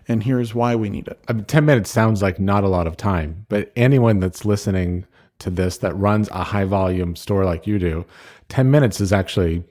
And 0.09 0.25
here's 0.25 0.55
why 0.55 0.75
we 0.75 0.91
need 0.91 1.09
it. 1.09 1.21
I 1.29 1.33
mean, 1.33 1.45
10 1.45 1.65
minutes 1.65 1.91
sounds 1.91 2.23
like 2.23 2.41
not 2.41 2.65
a 2.65 2.69
lot 2.69 2.87
of 2.87 2.97
time, 2.97 3.47
but 3.49 3.73
anyone 3.77 4.21
that's 4.21 4.45
listening 4.45 5.07
to 5.39 5.51
this 5.51 5.79
that 5.79 5.95
runs 5.95 6.29
a 6.31 6.45
high 6.45 6.65
volume 6.65 7.17
store 7.17 7.45
like 7.45 7.67
you 7.67 7.79
do, 7.79 8.05
10 8.49 8.71
minutes 8.71 9.01
is 9.01 9.13
actually 9.13 9.65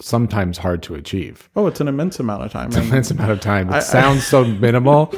sometimes 0.00 0.58
hard 0.58 0.82
to 0.82 0.94
achieve. 0.94 1.48
Oh, 1.56 1.66
it's 1.66 1.80
an 1.80 1.88
immense 1.88 2.20
amount 2.20 2.44
of 2.44 2.52
time. 2.52 2.68
It's 2.68 2.76
an 2.76 2.84
immense 2.84 3.10
amount 3.10 3.30
of 3.30 3.40
time. 3.40 3.68
It 3.70 3.76
I, 3.76 3.80
sounds 3.80 4.20
I, 4.20 4.22
so 4.22 4.44
minimal, 4.44 5.12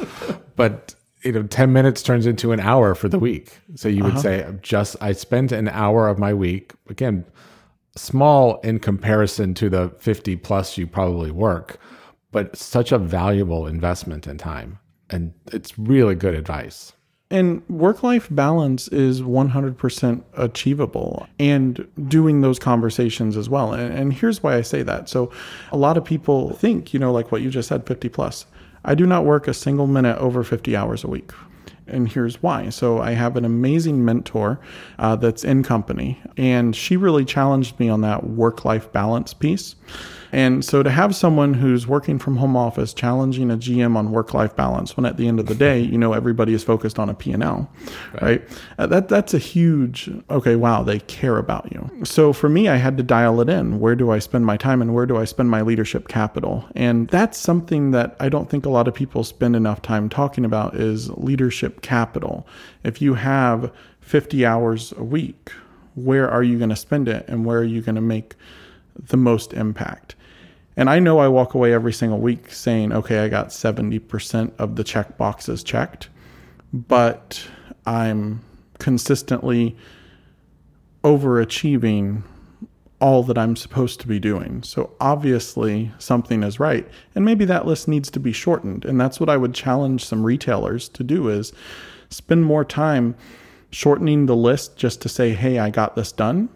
but 0.55 0.94
you 1.25 1.31
know, 1.31 1.43
10 1.43 1.73
minutes 1.73 2.03
turns 2.03 2.25
into 2.25 2.51
an 2.51 2.59
hour 2.59 2.93
for 2.95 3.09
the 3.09 3.19
week. 3.19 3.59
So 3.75 3.89
you 3.89 4.03
would 4.03 4.13
uh-huh. 4.13 4.21
say 4.21 4.53
just 4.61 4.95
I 5.01 5.11
spent 5.11 5.51
an 5.51 5.67
hour 5.69 6.07
of 6.07 6.19
my 6.19 6.33
week, 6.33 6.73
again, 6.87 7.25
small 7.95 8.59
in 8.59 8.79
comparison 8.79 9.53
to 9.55 9.69
the 9.69 9.89
50 9.99 10.35
plus 10.37 10.77
you 10.77 10.85
probably 10.85 11.31
work, 11.31 11.79
but 12.31 12.55
such 12.55 12.91
a 12.91 12.97
valuable 12.97 13.65
investment 13.65 14.27
in 14.27 14.37
time. 14.37 14.79
And 15.09 15.33
it's 15.51 15.77
really 15.79 16.15
good 16.15 16.35
advice. 16.35 16.93
And 17.31 17.67
work 17.67 18.03
life 18.03 18.27
balance 18.29 18.87
is 18.89 19.21
100% 19.21 20.23
achievable 20.37 21.27
and 21.39 21.87
doing 22.07 22.41
those 22.41 22.59
conversations 22.59 23.35
as 23.35 23.49
well. 23.49 23.73
And, 23.73 23.91
and, 23.91 24.13
here's 24.13 24.43
why 24.43 24.55
I 24.55 24.61
say 24.61 24.83
that. 24.83 25.09
So, 25.09 25.31
a 25.71 25.77
lot 25.77 25.97
of 25.97 26.05
people 26.05 26.53
think, 26.53 26.93
you 26.93 26.99
know, 26.99 27.11
like 27.11 27.31
what 27.31 27.41
you 27.41 27.49
just 27.49 27.67
said 27.69 27.87
50 27.87 28.09
plus. 28.09 28.45
I 28.87 28.93
do 28.93 29.07
not 29.07 29.25
work 29.25 29.47
a 29.47 29.53
single 29.53 29.87
minute 29.87 30.17
over 30.19 30.43
50 30.43 30.75
hours 30.75 31.03
a 31.03 31.07
week. 31.07 31.31
And 31.87 32.09
here's 32.09 32.41
why. 32.41 32.69
So, 32.69 32.99
I 32.99 33.11
have 33.11 33.35
an 33.37 33.45
amazing 33.45 34.03
mentor 34.03 34.59
uh, 34.99 35.15
that's 35.15 35.43
in 35.43 35.63
company, 35.63 36.19
and 36.37 36.75
she 36.75 36.97
really 36.97 37.25
challenged 37.25 37.79
me 37.79 37.89
on 37.89 38.01
that 38.01 38.27
work 38.29 38.65
life 38.65 38.91
balance 38.91 39.33
piece. 39.33 39.75
And 40.35 40.65
so 40.65 40.83
to 40.83 40.89
have 40.89 41.15
someone 41.15 41.53
who's 41.53 41.87
working 41.87 42.19
from 42.19 42.35
home 42.35 42.57
office 42.57 42.93
challenging 42.93 43.49
a 43.49 43.55
GM 43.55 43.95
on 43.95 44.11
work-life 44.11 44.53
balance 44.53 44.97
when 44.97 45.05
at 45.05 45.15
the 45.15 45.29
end 45.29 45.39
of 45.39 45.45
the 45.45 45.55
day, 45.55 45.79
you 45.79 45.97
know, 45.97 46.11
everybody 46.11 46.53
is 46.53 46.61
focused 46.61 46.99
on 46.99 47.09
a 47.09 47.13
P&L, 47.13 47.71
right? 48.13 48.21
right? 48.21 48.49
Uh, 48.77 48.85
that 48.87 49.07
that's 49.07 49.33
a 49.33 49.37
huge 49.37 50.09
okay, 50.29 50.57
wow, 50.57 50.83
they 50.83 50.99
care 50.99 51.37
about 51.37 51.71
you. 51.71 51.89
So 52.03 52.33
for 52.33 52.49
me, 52.49 52.67
I 52.67 52.75
had 52.75 52.97
to 52.97 53.03
dial 53.03 53.39
it 53.39 53.47
in. 53.47 53.79
Where 53.79 53.95
do 53.95 54.11
I 54.11 54.19
spend 54.19 54.45
my 54.45 54.57
time 54.57 54.81
and 54.81 54.93
where 54.93 55.05
do 55.05 55.15
I 55.15 55.23
spend 55.23 55.49
my 55.49 55.61
leadership 55.61 56.09
capital? 56.09 56.65
And 56.75 57.07
that's 57.07 57.37
something 57.37 57.91
that 57.91 58.17
I 58.19 58.27
don't 58.27 58.49
think 58.49 58.65
a 58.65 58.69
lot 58.69 58.89
of 58.89 58.93
people 58.93 59.23
spend 59.23 59.55
enough 59.55 59.81
time 59.81 60.09
talking 60.09 60.43
about 60.43 60.75
is 60.75 61.09
leadership 61.11 61.74
capital. 61.81 62.47
If 62.83 63.01
you 63.01 63.15
have 63.15 63.71
50 64.01 64.45
hours 64.45 64.93
a 64.97 65.03
week, 65.03 65.51
where 65.95 66.29
are 66.29 66.43
you 66.43 66.57
going 66.57 66.69
to 66.69 66.75
spend 66.75 67.07
it 67.07 67.25
and 67.27 67.45
where 67.45 67.59
are 67.59 67.63
you 67.63 67.81
going 67.81 67.95
to 67.95 68.01
make 68.01 68.35
the 68.97 69.17
most 69.17 69.53
impact? 69.53 70.15
And 70.77 70.89
I 70.89 70.99
know 70.99 71.19
I 71.19 71.27
walk 71.29 71.53
away 71.53 71.73
every 71.73 71.93
single 71.93 72.19
week 72.19 72.51
saying, 72.51 72.91
okay, 72.91 73.19
I 73.19 73.29
got 73.29 73.47
70% 73.47 74.51
of 74.59 74.75
the 74.75 74.83
check 74.83 75.17
boxes 75.17 75.63
checked, 75.63 76.09
but 76.73 77.47
I'm 77.85 78.41
consistently 78.77 79.77
overachieving 81.03 82.23
all 82.99 83.23
that 83.23 83.37
I'm 83.37 83.55
supposed 83.55 83.99
to 84.01 84.07
be 84.07 84.19
doing. 84.19 84.63
So 84.63 84.95
obviously 84.99 85.91
something 85.97 86.43
is 86.43 86.59
right. 86.59 86.87
And 87.13 87.25
maybe 87.25 87.45
that 87.45 87.65
list 87.65 87.87
needs 87.87 88.09
to 88.11 88.19
be 88.19 88.31
shortened. 88.31 88.85
And 88.85 88.99
that's 88.99 89.19
what 89.19 89.29
I 89.29 89.37
would 89.37 89.53
challenge 89.53 90.05
some 90.05 90.23
retailers 90.23 90.87
to 90.89 91.03
do 91.03 91.29
is 91.29 91.51
spend 92.09 92.45
more 92.45 92.63
time 92.63 93.15
shortening 93.69 94.25
the 94.25 94.35
list 94.35 94.77
just 94.77 95.01
to 95.01 95.09
say, 95.09 95.33
"Hey, 95.33 95.59
I 95.59 95.69
got 95.69 95.95
this 95.95 96.11
done." 96.11 96.49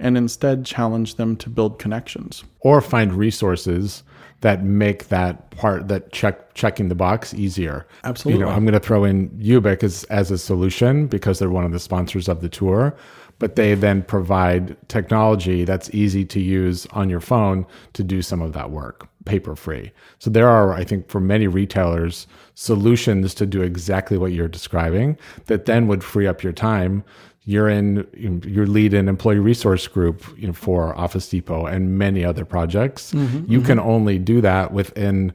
and 0.00 0.16
instead 0.16 0.64
challenge 0.64 1.16
them 1.16 1.36
to 1.36 1.50
build 1.50 1.78
connections 1.78 2.42
or 2.60 2.80
find 2.80 3.12
resources 3.12 4.02
that 4.40 4.64
make 4.64 5.08
that 5.08 5.50
part 5.50 5.88
that 5.88 6.10
check 6.10 6.54
checking 6.54 6.88
the 6.88 6.94
box 6.94 7.34
easier. 7.34 7.86
Absolutely. 8.04 8.40
You 8.40 8.46
know, 8.46 8.50
I'm 8.50 8.64
going 8.64 8.72
to 8.72 8.80
throw 8.80 9.04
in 9.04 9.28
YOOBIC 9.30 9.82
as, 9.82 10.04
as 10.04 10.30
a 10.30 10.38
solution 10.38 11.06
because 11.06 11.38
they're 11.38 11.50
one 11.50 11.64
of 11.64 11.72
the 11.72 11.78
sponsors 11.78 12.26
of 12.26 12.40
the 12.40 12.48
tour, 12.48 12.96
but 13.40 13.56
they 13.56 13.74
then 13.74 14.02
provide 14.02 14.76
technology 14.88 15.64
that's 15.64 15.90
easy 15.92 16.24
to 16.26 16.38
use 16.38 16.86
on 16.92 17.10
your 17.10 17.20
phone 17.20 17.66
to 17.94 18.04
do 18.04 18.22
some 18.22 18.40
of 18.40 18.52
that 18.52 18.70
work 18.70 19.08
paper 19.24 19.54
free. 19.54 19.92
So 20.18 20.30
there 20.30 20.48
are, 20.48 20.72
I 20.72 20.84
think, 20.84 21.08
for 21.10 21.20
many 21.20 21.46
retailers, 21.46 22.26
solutions 22.54 23.34
to 23.34 23.46
do 23.46 23.60
exactly 23.62 24.16
what 24.16 24.32
you're 24.32 24.48
describing 24.48 25.18
that 25.46 25.66
then 25.66 25.88
would 25.88 26.04
free 26.04 26.26
up 26.26 26.42
your 26.42 26.52
time 26.52 27.04
you're 27.44 27.68
in 27.68 28.06
your 28.46 28.66
lead 28.66 28.92
in 28.92 29.08
employee 29.08 29.38
resource 29.38 29.88
group 29.88 30.24
you 30.36 30.46
know, 30.46 30.52
for 30.52 30.96
Office 30.96 31.28
Depot 31.28 31.66
and 31.66 31.98
many 31.98 32.24
other 32.24 32.44
projects. 32.44 33.12
Mm-hmm, 33.12 33.50
you 33.50 33.58
mm-hmm. 33.58 33.66
can 33.66 33.80
only 33.80 34.18
do 34.18 34.40
that 34.42 34.72
within 34.72 35.32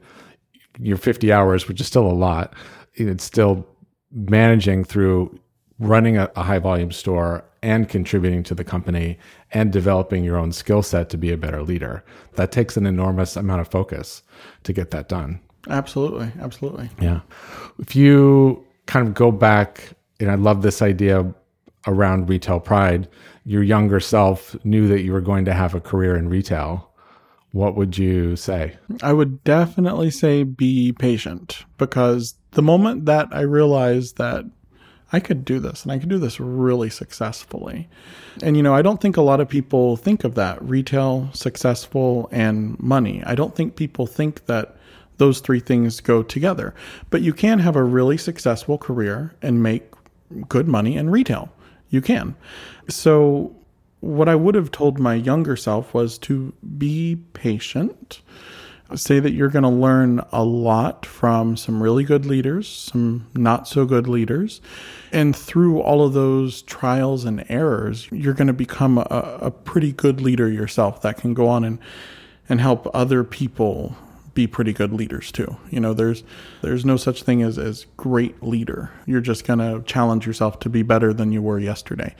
your 0.78 0.96
50 0.96 1.32
hours, 1.32 1.68
which 1.68 1.80
is 1.80 1.86
still 1.86 2.06
a 2.06 2.12
lot. 2.12 2.54
It's 2.94 3.24
still 3.24 3.66
managing 4.12 4.84
through 4.84 5.38
running 5.78 6.16
a, 6.16 6.30
a 6.36 6.42
high 6.42 6.58
volume 6.58 6.92
store 6.92 7.44
and 7.62 7.88
contributing 7.88 8.42
to 8.44 8.54
the 8.54 8.64
company 8.64 9.18
and 9.52 9.72
developing 9.72 10.24
your 10.24 10.36
own 10.36 10.52
skill 10.52 10.82
set 10.82 11.08
to 11.10 11.18
be 11.18 11.32
a 11.32 11.36
better 11.36 11.62
leader. 11.62 12.04
That 12.34 12.52
takes 12.52 12.76
an 12.76 12.86
enormous 12.86 13.36
amount 13.36 13.60
of 13.60 13.68
focus 13.68 14.22
to 14.64 14.72
get 14.72 14.90
that 14.90 15.08
done. 15.08 15.40
Absolutely. 15.68 16.30
Absolutely. 16.40 16.90
Yeah. 17.00 17.20
If 17.78 17.96
you 17.96 18.64
kind 18.86 19.08
of 19.08 19.14
go 19.14 19.30
back, 19.32 19.92
and 20.20 20.30
I 20.30 20.36
love 20.36 20.62
this 20.62 20.80
idea 20.80 21.32
around 21.86 22.28
retail 22.28 22.60
pride, 22.60 23.08
your 23.44 23.62
younger 23.62 24.00
self 24.00 24.56
knew 24.64 24.88
that 24.88 25.02
you 25.02 25.12
were 25.12 25.20
going 25.20 25.44
to 25.44 25.54
have 25.54 25.74
a 25.74 25.80
career 25.80 26.16
in 26.16 26.28
retail, 26.28 26.90
what 27.52 27.76
would 27.76 27.96
you 27.96 28.36
say? 28.36 28.76
I 29.02 29.12
would 29.12 29.42
definitely 29.44 30.10
say 30.10 30.42
be 30.42 30.92
patient 30.92 31.64
because 31.78 32.34
the 32.52 32.62
moment 32.62 33.06
that 33.06 33.28
I 33.32 33.40
realized 33.40 34.18
that 34.18 34.44
I 35.12 35.20
could 35.20 35.44
do 35.44 35.60
this 35.60 35.82
and 35.82 35.92
I 35.92 35.98
could 35.98 36.08
do 36.08 36.18
this 36.18 36.40
really 36.40 36.90
successfully. 36.90 37.88
And, 38.42 38.56
you 38.56 38.62
know, 38.62 38.74
I 38.74 38.82
don't 38.82 39.00
think 39.00 39.16
a 39.16 39.22
lot 39.22 39.40
of 39.40 39.48
people 39.48 39.96
think 39.96 40.24
of 40.24 40.34
that 40.34 40.60
retail, 40.62 41.30
successful, 41.32 42.28
and 42.32 42.78
money. 42.80 43.22
I 43.24 43.34
don't 43.34 43.54
think 43.54 43.76
people 43.76 44.06
think 44.06 44.46
that 44.46 44.76
those 45.18 45.40
three 45.40 45.60
things 45.60 46.00
go 46.00 46.22
together. 46.22 46.74
But 47.10 47.22
you 47.22 47.32
can 47.32 47.60
have 47.60 47.76
a 47.76 47.84
really 47.84 48.16
successful 48.16 48.78
career 48.78 49.34
and 49.40 49.62
make 49.62 49.84
good 50.48 50.66
money 50.66 50.96
in 50.96 51.10
retail 51.10 51.52
you 51.88 52.00
can. 52.00 52.34
So, 52.88 53.54
what 54.00 54.28
I 54.28 54.34
would 54.34 54.54
have 54.54 54.70
told 54.70 54.98
my 54.98 55.14
younger 55.14 55.56
self 55.56 55.94
was 55.94 56.18
to 56.18 56.52
be 56.78 57.16
patient. 57.32 58.20
Say 58.94 59.18
that 59.18 59.32
you're 59.32 59.48
going 59.48 59.64
to 59.64 59.68
learn 59.68 60.20
a 60.30 60.44
lot 60.44 61.04
from 61.04 61.56
some 61.56 61.82
really 61.82 62.04
good 62.04 62.24
leaders, 62.24 62.68
some 62.68 63.26
not 63.34 63.66
so 63.66 63.84
good 63.84 64.06
leaders. 64.06 64.60
And 65.12 65.34
through 65.34 65.80
all 65.80 66.06
of 66.06 66.12
those 66.12 66.62
trials 66.62 67.24
and 67.24 67.44
errors, 67.48 68.08
you're 68.12 68.34
going 68.34 68.46
to 68.46 68.52
become 68.52 68.98
a, 68.98 69.38
a 69.40 69.50
pretty 69.50 69.92
good 69.92 70.20
leader 70.20 70.48
yourself 70.48 71.02
that 71.02 71.16
can 71.16 71.34
go 71.34 71.48
on 71.48 71.64
and, 71.64 71.78
and 72.48 72.60
help 72.60 72.88
other 72.94 73.24
people 73.24 73.96
be 74.36 74.46
pretty 74.46 74.72
good 74.72 74.92
leaders 74.92 75.32
too. 75.32 75.56
You 75.70 75.80
know, 75.80 75.92
there's 75.92 76.22
there's 76.62 76.84
no 76.84 76.96
such 76.96 77.24
thing 77.24 77.42
as 77.42 77.58
as 77.58 77.86
great 77.96 78.40
leader. 78.40 78.92
You're 79.06 79.20
just 79.20 79.44
gonna 79.44 79.82
challenge 79.82 80.24
yourself 80.26 80.60
to 80.60 80.68
be 80.68 80.82
better 80.82 81.12
than 81.12 81.32
you 81.32 81.42
were 81.42 81.58
yesterday. 81.58 82.14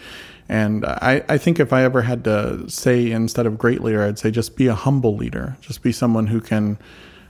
And 0.49 0.85
I, 0.85 1.23
I 1.29 1.39
think 1.39 1.61
if 1.61 1.73
I 1.73 1.85
ever 1.85 2.03
had 2.03 2.25
to 2.25 2.69
say 2.69 3.13
instead 3.13 3.47
of 3.47 3.59
great 3.59 3.83
leader, 3.83 4.03
I'd 4.03 4.19
say 4.19 4.33
just 4.33 4.57
be 4.57 4.67
a 4.67 4.75
humble 4.75 5.17
leader. 5.17 5.57
Just 5.61 5.83
be 5.83 5.93
someone 5.93 6.27
who 6.27 6.41
can 6.41 6.79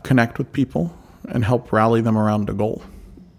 connect 0.02 0.38
with 0.38 0.50
people 0.52 0.96
and 1.28 1.44
help 1.44 1.72
rally 1.72 2.00
them 2.00 2.16
around 2.16 2.48
a 2.48 2.54
goal. 2.54 2.82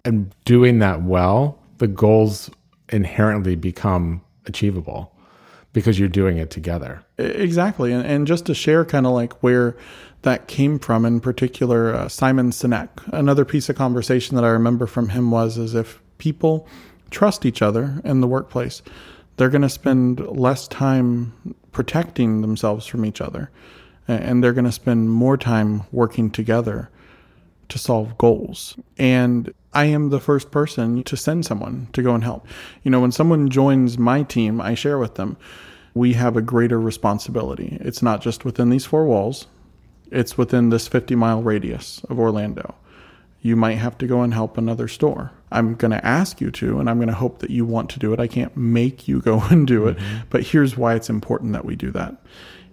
And 0.04 0.34
doing 0.46 0.80
that 0.80 1.02
well, 1.02 1.60
the 1.78 1.88
goals 1.88 2.50
inherently 2.90 3.56
become 3.56 4.22
achievable 4.46 5.14
because 5.74 6.00
you're 6.00 6.10
doing 6.10 6.38
it 6.38 6.50
together. 6.50 7.04
Exactly. 7.20 7.94
And, 7.94 8.06
and 8.06 8.26
just 8.26 8.48
to 8.48 8.56
share 8.56 8.84
kind 8.84 9.06
of 9.06 9.14
like 9.14 9.34
where 9.44 9.78
that 10.24 10.48
came 10.48 10.80
from, 10.80 11.06
in 11.06 11.20
particular, 11.20 11.94
uh, 11.94 12.08
Simon 12.08 12.52
Sinek. 12.52 12.90
Another 13.14 13.46
piece 13.46 13.70
of 13.70 13.76
conversation 13.76 14.36
that 14.36 14.44
I 14.44 14.50
remember 14.50 14.88
from 14.88 15.10
him 15.10 15.32
was 15.32 15.58
is 15.58 15.76
if 15.76 16.02
people 16.18 16.68
trust 17.12 17.46
each 17.46 17.62
other 17.62 18.02
in 18.04 18.22
the 18.22 18.28
workplace, 18.28 18.82
they're 19.38 19.50
going 19.50 19.62
to 19.62 19.70
spend 19.70 20.20
less 20.20 20.68
time 20.68 21.56
protecting 21.72 22.42
themselves 22.42 22.88
from 22.88 23.06
each 23.06 23.22
other 23.22 23.52
and 24.08 24.44
they're 24.44 24.54
going 24.54 24.66
to 24.66 24.72
spend 24.72 25.12
more 25.12 25.38
time 25.38 25.84
working 25.92 26.30
together 26.32 26.90
to 27.70 27.78
solve 27.78 28.18
goals. 28.18 28.78
And 28.98 29.54
I 29.74 29.86
am 29.86 30.10
the 30.10 30.20
first 30.20 30.50
person 30.50 31.04
to 31.04 31.18
send 31.18 31.46
someone 31.46 31.90
to 31.94 32.02
go 32.02 32.16
and 32.16 32.24
help. 32.24 32.48
You 32.84 32.92
know, 32.92 33.02
when 33.02 33.12
someone 33.12 33.50
joins 33.50 33.98
my 33.98 34.24
team, 34.24 34.62
I 34.62 34.74
share 34.76 34.98
with 34.98 35.16
them, 35.16 35.38
we 35.94 36.14
have 36.14 36.38
a 36.38 36.42
greater 36.42 36.80
responsibility. 36.80 37.78
It's 37.82 38.02
not 38.02 38.22
just 38.22 38.46
within 38.46 38.70
these 38.70 38.86
four 38.86 39.06
walls, 39.06 39.48
it's 40.12 40.38
within 40.38 40.70
this 40.70 40.88
50 40.88 41.16
mile 41.16 41.42
radius 41.42 42.04
of 42.10 42.20
Orlando. 42.20 42.76
You 43.42 43.56
might 43.56 43.76
have 43.76 43.98
to 44.00 44.08
go 44.08 44.22
and 44.22 44.34
help 44.34 44.58
another 44.58 44.88
store. 44.88 45.32
I'm 45.52 45.76
going 45.76 45.92
to 45.92 46.06
ask 46.06 46.42
you 46.42 46.52
to, 46.52 46.80
and 46.80 46.90
I'm 46.90 46.98
going 46.98 47.08
to 47.08 47.14
hope 47.14 47.40
that 47.40 47.50
you 47.50 47.66
want 47.66 47.90
to 47.92 48.00
do 48.00 48.12
it. 48.14 48.20
I 48.20 48.28
can't 48.28 48.56
make 48.58 49.08
you 49.08 49.22
go 49.22 49.42
and 49.50 49.66
do 49.68 49.88
it, 49.88 49.98
mm-hmm. 49.98 50.28
but 50.30 50.44
here's 50.44 50.76
why 50.76 50.96
it's 50.96 51.10
important 51.10 51.54
that 51.54 51.66
we 51.66 51.76
do 51.76 51.92
that. 51.92 52.16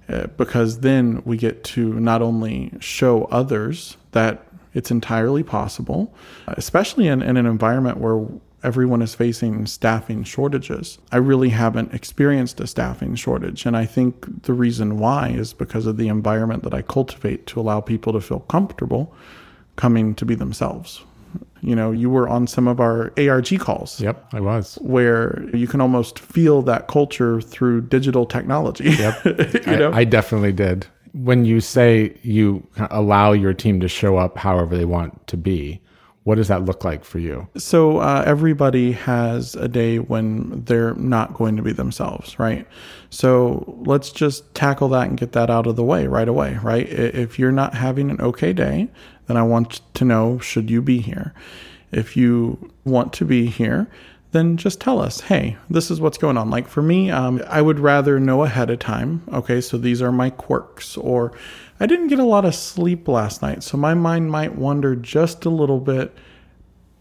Uh, 0.08 0.26
because 0.36 0.80
then 0.80 1.22
we 1.24 1.36
get 1.36 1.64
to 1.64 1.98
not 1.98 2.20
only 2.20 2.72
show 2.80 3.24
others 3.24 3.96
that 4.12 4.46
it's 4.74 4.90
entirely 4.90 5.42
possible, 5.42 6.12
especially 6.48 7.06
in, 7.06 7.22
in 7.22 7.36
an 7.36 7.46
environment 7.46 7.98
where 7.98 8.26
everyone 8.64 9.02
is 9.02 9.14
facing 9.14 9.66
staffing 9.66 10.24
shortages. 10.24 10.98
I 11.12 11.18
really 11.18 11.50
haven't 11.50 11.92
experienced 11.92 12.58
a 12.60 12.66
staffing 12.66 13.14
shortage. 13.14 13.66
And 13.66 13.76
I 13.76 13.84
think 13.84 14.42
the 14.44 14.54
reason 14.54 14.98
why 14.98 15.28
is 15.28 15.52
because 15.52 15.86
of 15.86 15.98
the 15.98 16.08
environment 16.08 16.64
that 16.64 16.74
I 16.74 16.82
cultivate 16.82 17.46
to 17.48 17.60
allow 17.60 17.80
people 17.80 18.12
to 18.14 18.20
feel 18.20 18.40
comfortable 18.40 19.14
coming 19.76 20.14
to 20.14 20.24
be 20.24 20.34
themselves. 20.34 21.02
You 21.60 21.74
know, 21.74 21.92
you 21.92 22.10
were 22.10 22.28
on 22.28 22.46
some 22.46 22.68
of 22.68 22.80
our 22.80 23.12
ARG 23.18 23.58
calls. 23.58 24.00
Yep, 24.00 24.26
I 24.32 24.40
was. 24.40 24.76
Where 24.80 25.44
you 25.54 25.66
can 25.66 25.80
almost 25.80 26.18
feel 26.18 26.62
that 26.62 26.88
culture 26.88 27.40
through 27.40 27.82
digital 27.82 28.26
technology. 28.26 28.90
Yep. 28.90 29.24
you 29.66 29.76
know? 29.76 29.90
I, 29.90 30.00
I 30.00 30.04
definitely 30.04 30.52
did. 30.52 30.86
When 31.12 31.44
you 31.44 31.60
say 31.60 32.16
you 32.22 32.66
allow 32.90 33.32
your 33.32 33.54
team 33.54 33.80
to 33.80 33.88
show 33.88 34.16
up 34.16 34.36
however 34.36 34.76
they 34.76 34.84
want 34.84 35.26
to 35.28 35.36
be, 35.36 35.80
what 36.24 36.36
does 36.36 36.48
that 36.48 36.64
look 36.64 36.84
like 36.84 37.04
for 37.04 37.18
you? 37.18 37.46
So, 37.56 37.98
uh, 37.98 38.24
everybody 38.26 38.92
has 38.92 39.54
a 39.54 39.68
day 39.68 39.98
when 39.98 40.64
they're 40.64 40.94
not 40.94 41.34
going 41.34 41.56
to 41.56 41.62
be 41.62 41.72
themselves, 41.72 42.38
right? 42.38 42.66
So, 43.10 43.82
let's 43.86 44.10
just 44.10 44.54
tackle 44.54 44.88
that 44.88 45.08
and 45.08 45.18
get 45.18 45.32
that 45.32 45.50
out 45.50 45.66
of 45.66 45.76
the 45.76 45.84
way 45.84 46.06
right 46.06 46.28
away, 46.28 46.58
right? 46.62 46.88
If 46.88 47.38
you're 47.38 47.52
not 47.52 47.74
having 47.74 48.10
an 48.10 48.20
okay 48.22 48.54
day, 48.54 48.88
then 49.26 49.36
I 49.36 49.42
want 49.42 49.80
to 49.94 50.04
know 50.04 50.38
should 50.38 50.70
you 50.70 50.80
be 50.80 51.00
here? 51.00 51.34
If 51.92 52.16
you 52.16 52.72
want 52.84 53.12
to 53.14 53.24
be 53.24 53.46
here, 53.46 53.88
then 54.34 54.56
just 54.56 54.80
tell 54.80 55.00
us, 55.00 55.20
hey, 55.20 55.56
this 55.70 55.90
is 55.90 56.00
what's 56.00 56.18
going 56.18 56.36
on. 56.36 56.50
Like 56.50 56.66
for 56.66 56.82
me, 56.82 57.08
um, 57.10 57.40
I 57.46 57.62
would 57.62 57.78
rather 57.78 58.18
know 58.18 58.42
ahead 58.42 58.68
of 58.68 58.80
time. 58.80 59.22
Okay, 59.32 59.60
so 59.60 59.78
these 59.78 60.02
are 60.02 60.10
my 60.10 60.28
quirks, 60.28 60.96
or 60.96 61.32
I 61.78 61.86
didn't 61.86 62.08
get 62.08 62.18
a 62.18 62.24
lot 62.24 62.44
of 62.44 62.54
sleep 62.54 63.06
last 63.06 63.42
night, 63.42 63.62
so 63.62 63.78
my 63.78 63.94
mind 63.94 64.32
might 64.32 64.56
wander 64.56 64.96
just 64.96 65.44
a 65.44 65.50
little 65.50 65.78
bit. 65.78 66.14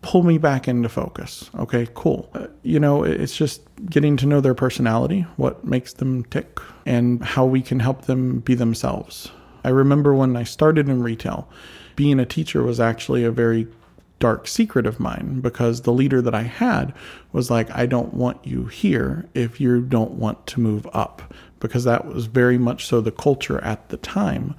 Pull 0.04 0.24
me 0.24 0.38
back 0.38 0.68
into 0.68 0.90
focus. 0.90 1.50
Okay, 1.58 1.88
cool. 1.96 2.30
Uh, 2.36 2.48
you 2.62 2.80
know, 2.80 3.04
it's 3.04 3.36
just 3.36 3.62
getting 3.90 4.16
to 4.18 4.26
know 4.28 4.40
their 4.40 4.54
personality, 4.54 5.22
what 5.38 5.66
makes 5.66 5.94
them 5.94 6.24
tick, 6.26 6.60
and 6.86 7.24
how 7.24 7.46
we 7.46 7.62
can 7.62 7.80
help 7.80 8.04
them 8.04 8.40
be 8.42 8.54
themselves. 8.54 9.32
I 9.64 9.70
remember 9.70 10.14
when 10.14 10.36
I 10.36 10.44
started 10.44 10.88
in 10.88 11.02
retail, 11.02 11.50
being 11.96 12.20
a 12.20 12.26
teacher 12.26 12.62
was 12.64 12.80
actually 12.80 13.24
a 13.24 13.32
very 13.32 13.68
dark 14.20 14.48
secret 14.48 14.86
of 14.86 15.00
mine 15.00 15.42
because 15.42 15.82
the 15.82 15.94
leader 15.94 16.22
that 16.22 16.36
I 16.36 16.44
had 16.44 16.94
was 17.32 17.52
like, 17.52 17.70
I 17.72 17.86
don't 17.86 18.14
want 18.14 18.46
you 18.46 18.66
here 18.66 19.28
if 19.34 19.60
you 19.60 19.82
don't 19.82 20.12
want 20.12 20.48
to 20.48 20.62
move 20.62 20.88
up. 20.94 21.34
Because 21.60 21.86
that 21.86 22.06
was 22.06 22.26
very 22.26 22.58
much 22.58 22.86
so 22.86 23.00
the 23.00 23.12
culture 23.12 23.62
at 23.64 23.88
the 23.88 23.96
time 23.98 24.56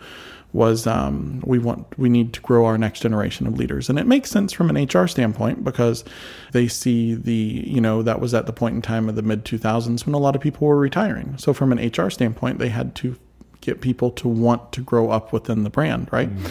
was 0.55 0.87
um, 0.87 1.43
we 1.45 1.59
want 1.59 1.87
we 1.99 2.09
need 2.09 2.33
to 2.33 2.40
grow 2.40 2.64
our 2.64 2.79
next 2.79 3.01
generation 3.01 3.47
of 3.47 3.59
leaders 3.59 3.90
and 3.90 3.99
it 3.99 4.07
makes 4.07 4.31
sense 4.31 4.53
from 4.53 4.71
an 4.71 4.85
hr 4.85 5.07
standpoint 5.09 5.64
because 5.64 6.05
they 6.53 6.69
see 6.69 7.12
the 7.12 7.64
you 7.67 7.81
know 7.81 8.03
that 8.03 8.21
was 8.21 8.33
at 8.33 8.47
the 8.47 8.53
point 8.53 8.77
in 8.77 8.81
time 8.81 9.09
of 9.09 9.17
the 9.17 9.23
mid 9.23 9.45
2000s 9.45 10.07
when 10.07 10.14
a 10.14 10.19
lot 10.19 10.37
of 10.37 10.40
people 10.40 10.69
were 10.69 10.79
retiring 10.79 11.37
so 11.37 11.53
from 11.53 11.73
an 11.73 11.90
hr 11.90 12.09
standpoint 12.09 12.59
they 12.59 12.69
had 12.69 12.95
to 12.95 13.17
get 13.61 13.81
people 13.81 14.12
to 14.12 14.29
want 14.29 14.71
to 14.71 14.81
grow 14.81 15.11
up 15.11 15.33
within 15.33 15.64
the 15.64 15.71
brand 15.71 16.09
right 16.12 16.31
mm-hmm. 16.31 16.47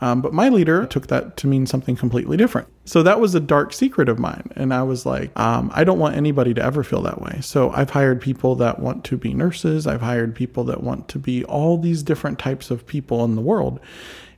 Um, 0.00 0.22
but 0.22 0.32
my 0.32 0.48
leader 0.48 0.86
took 0.86 1.08
that 1.08 1.36
to 1.38 1.46
mean 1.46 1.66
something 1.66 1.96
completely 1.96 2.36
different. 2.36 2.68
So 2.84 3.02
that 3.02 3.20
was 3.20 3.34
a 3.34 3.40
dark 3.40 3.72
secret 3.72 4.08
of 4.08 4.18
mine. 4.18 4.50
And 4.56 4.72
I 4.72 4.82
was 4.82 5.04
like, 5.04 5.38
um, 5.38 5.70
I 5.74 5.84
don't 5.84 5.98
want 5.98 6.16
anybody 6.16 6.54
to 6.54 6.62
ever 6.62 6.82
feel 6.82 7.02
that 7.02 7.20
way. 7.20 7.38
So 7.42 7.70
I've 7.70 7.90
hired 7.90 8.20
people 8.20 8.54
that 8.56 8.78
want 8.78 9.04
to 9.04 9.16
be 9.16 9.34
nurses, 9.34 9.86
I've 9.86 10.00
hired 10.00 10.34
people 10.34 10.64
that 10.64 10.82
want 10.82 11.08
to 11.08 11.18
be 11.18 11.44
all 11.44 11.76
these 11.76 12.02
different 12.02 12.38
types 12.38 12.70
of 12.70 12.86
people 12.86 13.24
in 13.24 13.36
the 13.36 13.42
world. 13.42 13.80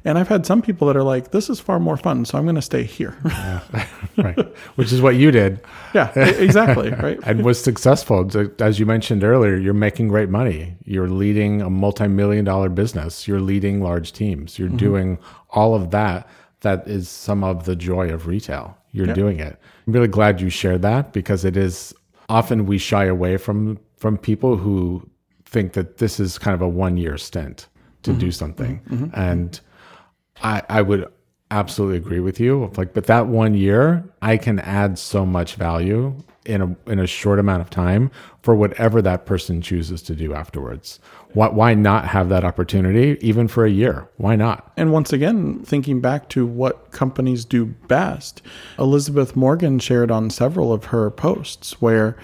And 0.05 0.19
I've 0.19 0.29
had 0.29 0.45
some 0.45 0.62
people 0.62 0.88
that 0.88 0.97
are 0.97 1.03
like, 1.03 1.31
this 1.31 1.49
is 1.49 1.61
far 1.61 1.79
more 1.79 1.97
fun, 1.97 2.25
so 2.25 2.37
I'm 2.37 2.45
going 2.45 2.57
to 2.57 2.62
stay 2.62 2.83
here. 2.83 3.17
yeah, 3.25 3.61
right. 4.17 4.38
Which 4.77 4.93
is 4.93 5.01
what 5.01 5.17
you 5.17 5.31
did. 5.31 5.61
Yeah, 5.95 6.11
exactly. 6.17 6.91
Right. 7.03 7.19
and 7.25 7.45
was 7.45 7.62
successful. 7.62 8.31
As 8.61 8.81
you 8.81 8.87
mentioned 8.87 9.23
earlier, 9.23 9.57
you're 9.57 9.75
making 9.75 10.09
great 10.09 10.31
money. 10.31 10.75
You're 10.85 11.11
leading 11.11 11.61
a 11.61 11.69
multi 11.69 12.09
million 12.09 12.47
dollar 12.47 12.71
business. 12.71 13.29
You're 13.29 13.43
leading 13.43 13.83
large 13.83 14.12
teams. 14.15 14.59
You're 14.59 14.69
mm-hmm. 14.69 14.79
doing 14.79 15.19
all 15.51 15.75
of 15.75 15.91
that. 15.91 16.27
That 16.62 16.88
is 16.88 17.11
some 17.11 17.45
of 17.45 17.67
the 17.67 17.77
joy 17.77 18.09
of 18.09 18.27
retail. 18.27 18.79
You're 18.93 19.09
yeah. 19.09 19.12
doing 19.15 19.38
it. 19.38 19.59
I'm 19.87 19.93
really 19.93 20.09
glad 20.09 20.41
you 20.41 20.49
shared 20.49 20.81
that 20.81 21.12
because 21.12 21.45
it 21.45 21.59
is 21.59 21.95
often 22.31 22.65
we 22.65 22.79
shy 22.79 23.05
away 23.05 23.37
from 23.37 23.79
from 23.99 24.17
people 24.17 24.57
who 24.57 25.07
think 25.45 25.75
that 25.75 25.99
this 25.99 26.19
is 26.19 26.38
kind 26.38 26.55
of 26.55 26.62
a 26.62 26.69
one 26.69 26.97
year 26.97 27.19
stint 27.19 27.69
to 28.05 28.12
mm-hmm. 28.12 28.21
do 28.21 28.33
something. 28.33 28.81
Mm-hmm. 28.88 29.21
And 29.21 29.61
I, 30.42 30.62
I 30.68 30.83
would 30.83 31.11
absolutely 31.50 31.98
agree 31.98 32.20
with 32.20 32.40
you. 32.40 32.72
Like, 32.76 32.94
but 32.94 33.07
that 33.07 33.26
one 33.26 33.55
year, 33.55 34.05
I 34.22 34.37
can 34.37 34.59
add 34.61 34.98
so 34.98 35.24
much 35.24 35.55
value 35.55 36.16
in 36.44 36.61
a 36.61 36.90
in 36.90 36.98
a 36.98 37.07
short 37.07 37.38
amount 37.38 37.62
of 37.62 37.70
time 37.70 38.11
for 38.42 38.57
whatever 38.57 39.00
that 39.00 39.26
person 39.26 39.62
chooses 39.62 40.02
to 40.02 40.14
do 40.14 40.35
afterwards. 40.35 40.98
Why, 41.35 41.48
why 41.48 41.74
not 41.74 42.07
have 42.09 42.28
that 42.31 42.44
opportunity 42.44 43.16
even 43.20 43.46
for 43.46 43.64
a 43.64 43.70
year? 43.70 44.09
Why 44.16 44.35
not? 44.35 44.72
And 44.76 44.92
once 44.92 45.12
again, 45.12 45.61
thinking 45.61 46.00
back 46.00 46.28
to 46.31 46.44
what 46.44 46.90
companies 46.90 47.44
do 47.44 47.66
best, 47.66 48.42
Elizabeth 48.78 49.37
Morgan 49.37 49.78
shared 49.78 50.11
on 50.11 50.31
several 50.31 50.72
of 50.72 50.87
her 50.87 51.11
posts 51.11 51.81
where, 51.81 52.16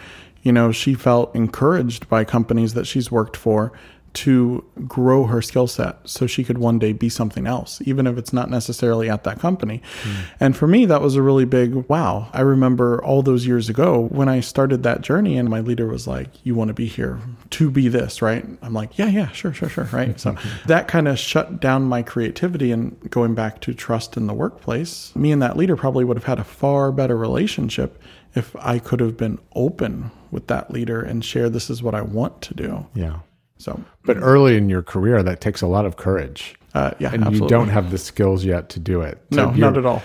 you 0.42 0.50
know, 0.50 0.72
she 0.72 0.94
felt 0.94 1.34
encouraged 1.34 2.08
by 2.08 2.24
companies 2.24 2.74
that 2.74 2.86
she's 2.86 3.10
worked 3.10 3.36
for 3.36 3.72
to 4.18 4.64
grow 4.88 5.26
her 5.26 5.40
skill 5.40 5.68
set 5.68 5.96
so 6.04 6.26
she 6.26 6.42
could 6.42 6.58
one 6.58 6.76
day 6.80 6.92
be 6.92 7.08
something 7.08 7.46
else, 7.46 7.80
even 7.84 8.04
if 8.04 8.18
it's 8.18 8.32
not 8.32 8.50
necessarily 8.50 9.08
at 9.08 9.22
that 9.22 9.38
company. 9.38 9.80
Mm. 10.02 10.14
And 10.40 10.56
for 10.56 10.66
me, 10.66 10.86
that 10.86 11.00
was 11.00 11.14
a 11.14 11.22
really 11.22 11.44
big 11.44 11.88
wow. 11.88 12.28
I 12.32 12.40
remember 12.40 13.00
all 13.04 13.22
those 13.22 13.46
years 13.46 13.68
ago 13.68 14.08
when 14.10 14.28
I 14.28 14.40
started 14.40 14.82
that 14.82 15.02
journey, 15.02 15.38
and 15.38 15.48
my 15.48 15.60
leader 15.60 15.86
was 15.86 16.08
like, 16.08 16.44
You 16.44 16.56
want 16.56 16.66
to 16.66 16.74
be 16.74 16.86
here 16.86 17.20
to 17.50 17.70
be 17.70 17.86
this, 17.86 18.20
right? 18.20 18.44
I'm 18.60 18.74
like, 18.74 18.98
Yeah, 18.98 19.06
yeah, 19.06 19.30
sure, 19.30 19.52
sure, 19.52 19.68
sure, 19.68 19.88
right? 19.92 20.18
so 20.18 20.34
that 20.66 20.88
kind 20.88 21.06
of 21.06 21.16
shut 21.16 21.60
down 21.60 21.84
my 21.84 22.02
creativity. 22.02 22.72
And 22.72 22.98
going 23.10 23.36
back 23.36 23.60
to 23.62 23.72
trust 23.72 24.16
in 24.16 24.26
the 24.26 24.34
workplace, 24.34 25.14
me 25.14 25.30
and 25.30 25.40
that 25.42 25.56
leader 25.56 25.76
probably 25.76 26.04
would 26.04 26.16
have 26.16 26.24
had 26.24 26.40
a 26.40 26.44
far 26.44 26.90
better 26.90 27.16
relationship 27.16 28.02
if 28.34 28.56
I 28.56 28.80
could 28.80 28.98
have 28.98 29.16
been 29.16 29.38
open 29.54 30.10
with 30.32 30.48
that 30.48 30.72
leader 30.72 31.00
and 31.00 31.24
share 31.24 31.48
this 31.48 31.70
is 31.70 31.84
what 31.84 31.94
I 31.94 32.02
want 32.02 32.42
to 32.42 32.54
do. 32.54 32.86
Yeah. 32.94 33.20
So, 33.58 33.80
but 34.04 34.16
early 34.16 34.56
in 34.56 34.68
your 34.68 34.82
career, 34.82 35.22
that 35.22 35.40
takes 35.40 35.60
a 35.62 35.66
lot 35.66 35.84
of 35.84 35.96
courage. 35.96 36.54
Uh, 36.74 36.92
yeah, 36.98 37.08
and 37.12 37.24
absolutely. 37.24 37.44
you 37.44 37.48
don't 37.48 37.68
have 37.68 37.90
the 37.90 37.98
skills 37.98 38.44
yet 38.44 38.68
to 38.70 38.78
do 38.78 39.00
it. 39.00 39.18
So 39.32 39.50
no, 39.50 39.70
not 39.70 39.78
at 39.78 39.84
all. 39.84 40.02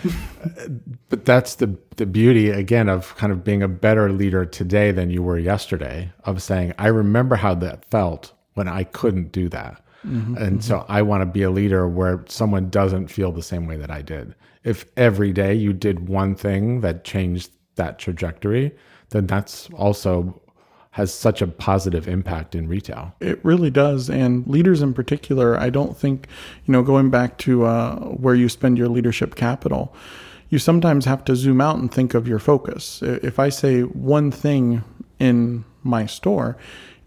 but 1.09 1.25
that's 1.25 1.55
the 1.55 1.77
the 1.97 2.05
beauty 2.05 2.49
again 2.49 2.89
of 2.89 3.15
kind 3.15 3.31
of 3.31 3.43
being 3.43 3.61
a 3.61 3.67
better 3.67 4.11
leader 4.11 4.45
today 4.45 4.91
than 4.91 5.09
you 5.09 5.21
were 5.21 5.37
yesterday. 5.37 6.11
Of 6.23 6.41
saying, 6.41 6.73
I 6.79 6.87
remember 6.87 7.35
how 7.35 7.53
that 7.55 7.85
felt 7.85 8.33
when 8.55 8.67
I 8.67 8.85
couldn't 8.85 9.31
do 9.31 9.49
that, 9.49 9.83
mm-hmm, 10.05 10.37
and 10.37 10.59
mm-hmm. 10.59 10.59
so 10.61 10.85
I 10.87 11.01
want 11.01 11.21
to 11.21 11.25
be 11.25 11.43
a 11.43 11.51
leader 11.51 11.87
where 11.87 12.23
someone 12.27 12.69
doesn't 12.69 13.07
feel 13.07 13.31
the 13.31 13.43
same 13.43 13.67
way 13.67 13.77
that 13.77 13.91
I 13.91 14.01
did. 14.01 14.33
If 14.63 14.85
every 14.97 15.33
day 15.33 15.53
you 15.53 15.73
did 15.73 16.07
one 16.07 16.33
thing 16.33 16.81
that 16.81 17.03
changed 17.03 17.51
that 17.75 17.99
trajectory, 17.99 18.73
then 19.09 19.27
that's 19.27 19.69
also 19.73 20.41
has 20.93 21.11
such 21.11 21.41
a 21.41 21.47
positive 21.47 22.07
impact 22.07 22.53
in 22.53 22.67
retail. 22.67 23.15
It 23.19 23.43
really 23.43 23.71
does. 23.71 24.11
And 24.11 24.45
leaders 24.45 24.83
in 24.83 24.93
particular, 24.93 25.59
I 25.59 25.71
don't 25.71 25.97
think, 25.97 26.27
you 26.65 26.71
know, 26.71 26.83
going 26.83 27.09
back 27.09 27.39
to 27.39 27.65
uh, 27.65 27.95
where 27.95 28.35
you 28.35 28.47
spend 28.47 28.77
your 28.77 28.87
leadership 28.89 29.33
capital, 29.33 29.95
you 30.49 30.59
sometimes 30.59 31.05
have 31.05 31.25
to 31.25 31.35
zoom 31.35 31.61
out 31.61 31.77
and 31.77 31.91
think 31.91 32.13
of 32.13 32.27
your 32.27 32.37
focus. 32.37 33.01
If 33.01 33.39
I 33.39 33.49
say 33.49 33.81
one 33.81 34.29
thing 34.29 34.83
in 35.17 35.65
my 35.81 36.05
store, 36.05 36.57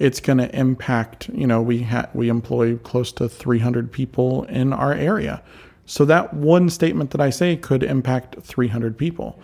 it's 0.00 0.18
going 0.18 0.38
to 0.38 0.52
impact, 0.58 1.28
you 1.28 1.46
know, 1.46 1.62
we 1.62 1.82
ha- 1.82 2.08
we 2.12 2.28
employ 2.28 2.78
close 2.78 3.12
to 3.12 3.28
300 3.28 3.92
people 3.92 4.42
in 4.44 4.72
our 4.72 4.94
area. 4.94 5.44
So 5.84 6.04
that 6.06 6.34
one 6.34 6.70
statement 6.70 7.12
that 7.12 7.20
I 7.20 7.30
say 7.30 7.54
could 7.54 7.84
impact 7.84 8.42
300 8.42 8.98
people. 8.98 9.40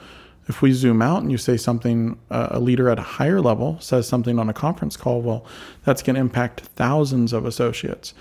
If 0.49 0.61
we 0.61 0.73
zoom 0.73 1.01
out 1.03 1.23
and 1.23 1.31
you 1.31 1.39
say 1.39 1.57
something, 1.57 2.19
uh, 2.31 2.49
a 2.51 2.61
leader 2.61 2.89
at 2.89 2.99
a 2.99 3.03
higher 3.03 3.41
level 3.41 3.79
says 3.81 4.09
something 4.09 4.39
on 4.39 4.49
a 4.49 4.53
conference 4.53 4.97
call, 4.97 5.23
well, 5.23 5.47
that's 5.85 6.03
going 6.03 6.15
to 6.15 6.21
impact 6.21 6.61
thousands 6.61 7.33
of 7.33 7.47
associates. 7.47 8.13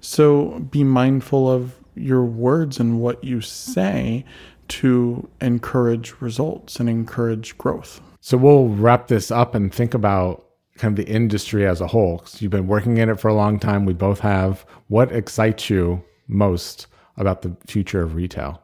So 0.00 0.60
be 0.70 0.84
mindful 0.84 1.50
of 1.50 1.74
your 1.94 2.24
words 2.24 2.78
and 2.78 3.00
what 3.00 3.22
you 3.24 3.40
say 3.40 4.24
to 4.68 5.28
encourage 5.40 6.14
results 6.20 6.78
and 6.78 6.88
encourage 6.88 7.56
growth. 7.58 8.00
So 8.20 8.36
we'll 8.36 8.68
wrap 8.68 9.08
this 9.08 9.30
up 9.30 9.54
and 9.54 9.74
think 9.74 9.94
about 9.94 10.46
kind 10.76 10.98
of 10.98 11.04
the 11.04 11.10
industry 11.10 11.66
as 11.66 11.80
a 11.80 11.86
whole. 11.86 12.18
Because 12.18 12.40
you've 12.40 12.50
been 12.50 12.66
working 12.66 12.98
in 12.98 13.08
it 13.08 13.18
for 13.18 13.28
a 13.28 13.34
long 13.34 13.58
time. 13.58 13.84
We 13.84 13.94
both 13.94 14.20
have. 14.20 14.64
What 14.88 15.12
excites 15.12 15.68
you 15.68 16.02
most 16.28 16.86
about 17.16 17.42
the 17.42 17.56
future 17.66 18.02
of 18.02 18.14
retail? 18.14 18.62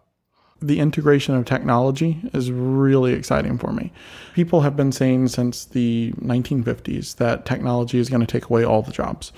The 0.60 0.80
integration 0.80 1.34
of 1.34 1.44
technology 1.44 2.18
is 2.32 2.50
really 2.50 3.12
exciting 3.12 3.58
for 3.58 3.72
me. 3.72 3.92
People 4.34 4.62
have 4.62 4.76
been 4.76 4.92
saying 4.92 5.28
since 5.28 5.64
the 5.64 6.12
1950s 6.20 7.16
that 7.16 7.44
technology 7.44 7.98
is 7.98 8.08
going 8.08 8.20
to 8.20 8.26
take 8.26 8.48
away 8.48 8.64
all 8.64 8.82
the 8.82 8.92
jobs. 8.92 9.32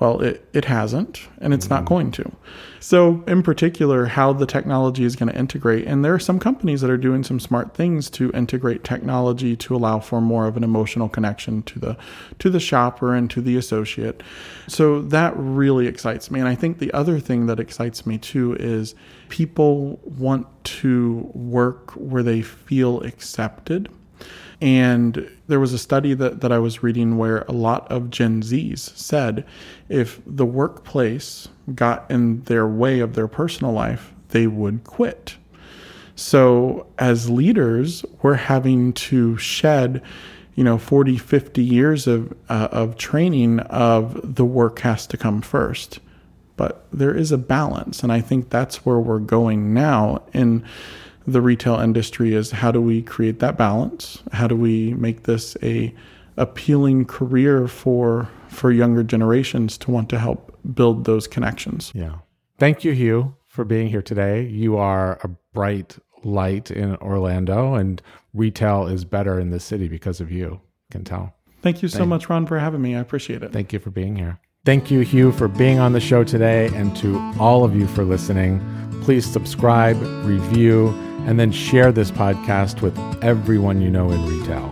Well, 0.00 0.22
it, 0.22 0.48
it 0.54 0.64
hasn't, 0.64 1.28
and 1.42 1.52
it's 1.52 1.66
mm-hmm. 1.66 1.74
not 1.74 1.84
going 1.84 2.10
to. 2.12 2.32
So, 2.80 3.22
in 3.26 3.42
particular, 3.42 4.06
how 4.06 4.32
the 4.32 4.46
technology 4.46 5.04
is 5.04 5.14
going 5.14 5.30
to 5.30 5.38
integrate. 5.38 5.86
And 5.86 6.02
there 6.02 6.14
are 6.14 6.18
some 6.18 6.38
companies 6.38 6.80
that 6.80 6.90
are 6.90 6.96
doing 6.96 7.22
some 7.22 7.38
smart 7.38 7.74
things 7.74 8.08
to 8.10 8.32
integrate 8.32 8.82
technology 8.82 9.56
to 9.56 9.76
allow 9.76 10.00
for 10.00 10.22
more 10.22 10.46
of 10.46 10.56
an 10.56 10.64
emotional 10.64 11.10
connection 11.10 11.62
to 11.64 11.78
the 11.78 11.96
to 12.38 12.48
the 12.48 12.58
shopper 12.58 13.14
and 13.14 13.30
to 13.30 13.42
the 13.42 13.58
associate. 13.58 14.22
So 14.68 15.02
that 15.02 15.34
really 15.36 15.86
excites 15.86 16.30
me. 16.30 16.40
And 16.40 16.48
I 16.48 16.54
think 16.54 16.78
the 16.78 16.92
other 16.94 17.20
thing 17.20 17.44
that 17.46 17.60
excites 17.60 18.06
me 18.06 18.16
too 18.16 18.56
is 18.58 18.94
people 19.28 20.00
want 20.02 20.46
to 20.64 21.30
work 21.34 21.90
where 21.92 22.22
they 22.22 22.40
feel 22.40 23.02
accepted 23.02 23.90
and 24.60 25.30
there 25.46 25.60
was 25.60 25.72
a 25.72 25.78
study 25.78 26.12
that, 26.14 26.40
that 26.40 26.52
I 26.52 26.58
was 26.58 26.82
reading 26.82 27.16
where 27.16 27.42
a 27.48 27.52
lot 27.52 27.90
of 27.90 28.10
Gen 28.10 28.42
Zs 28.42 28.96
said 28.96 29.46
if 29.88 30.20
the 30.26 30.44
workplace 30.44 31.48
got 31.74 32.10
in 32.10 32.42
their 32.42 32.66
way 32.66 33.00
of 33.00 33.14
their 33.14 33.28
personal 33.28 33.72
life, 33.72 34.12
they 34.28 34.46
would 34.46 34.84
quit. 34.84 35.36
So, 36.14 36.86
as 36.98 37.30
leaders, 37.30 38.04
we're 38.20 38.34
having 38.34 38.92
to 38.92 39.38
shed, 39.38 40.02
you 40.54 40.62
know, 40.62 40.76
40, 40.76 41.16
50 41.16 41.62
years 41.62 42.06
of, 42.06 42.32
uh, 42.50 42.68
of 42.70 42.98
training 42.98 43.60
of 43.60 44.34
the 44.36 44.44
work 44.44 44.80
has 44.80 45.06
to 45.06 45.16
come 45.16 45.40
first. 45.40 46.00
But 46.56 46.84
there 46.92 47.16
is 47.16 47.32
a 47.32 47.38
balance. 47.38 48.02
And 48.02 48.12
I 48.12 48.20
think 48.20 48.50
that's 48.50 48.84
where 48.84 48.98
we're 48.98 49.18
going 49.18 49.72
now. 49.72 50.22
In 50.34 50.62
the 51.26 51.40
retail 51.40 51.76
industry 51.76 52.34
is 52.34 52.50
how 52.50 52.72
do 52.72 52.80
we 52.80 53.02
create 53.02 53.38
that 53.40 53.56
balance? 53.56 54.22
How 54.32 54.46
do 54.46 54.56
we 54.56 54.94
make 54.94 55.24
this 55.24 55.56
a 55.62 55.94
appealing 56.36 57.04
career 57.04 57.68
for 57.68 58.28
for 58.48 58.72
younger 58.72 59.02
generations 59.02 59.78
to 59.78 59.90
want 59.90 60.08
to 60.10 60.18
help 60.18 60.56
build 60.74 61.04
those 61.04 61.26
connections? 61.26 61.92
Yeah. 61.94 62.16
Thank 62.58 62.84
you, 62.84 62.92
Hugh, 62.92 63.34
for 63.46 63.64
being 63.64 63.88
here 63.88 64.02
today. 64.02 64.46
You 64.46 64.76
are 64.76 65.18
a 65.22 65.28
bright 65.52 65.98
light 66.22 66.70
in 66.70 66.96
Orlando 66.96 67.74
and 67.74 68.02
retail 68.34 68.86
is 68.86 69.04
better 69.04 69.40
in 69.40 69.50
the 69.50 69.60
city 69.60 69.88
because 69.88 70.20
of 70.20 70.30
you. 70.30 70.60
Can 70.90 71.04
tell. 71.04 71.34
Thank 71.62 71.82
you 71.82 71.88
so 71.88 71.98
Thank 71.98 72.08
much, 72.08 72.28
Ron, 72.28 72.46
for 72.46 72.58
having 72.58 72.82
me. 72.82 72.96
I 72.96 73.00
appreciate 73.00 73.42
it. 73.42 73.52
Thank 73.52 73.72
you 73.72 73.78
for 73.78 73.90
being 73.90 74.16
here. 74.16 74.40
Thank 74.66 74.90
you, 74.90 75.00
Hugh, 75.00 75.32
for 75.32 75.48
being 75.48 75.78
on 75.78 75.94
the 75.94 76.00
show 76.00 76.22
today, 76.22 76.66
and 76.74 76.94
to 76.98 77.18
all 77.40 77.64
of 77.64 77.74
you 77.74 77.86
for 77.86 78.04
listening. 78.04 78.60
Please 79.02 79.24
subscribe, 79.24 79.96
review, 80.26 80.88
and 81.26 81.40
then 81.40 81.50
share 81.50 81.90
this 81.92 82.10
podcast 82.10 82.82
with 82.82 82.98
everyone 83.24 83.80
you 83.80 83.88
know 83.88 84.10
in 84.10 84.22
retail. 84.26 84.70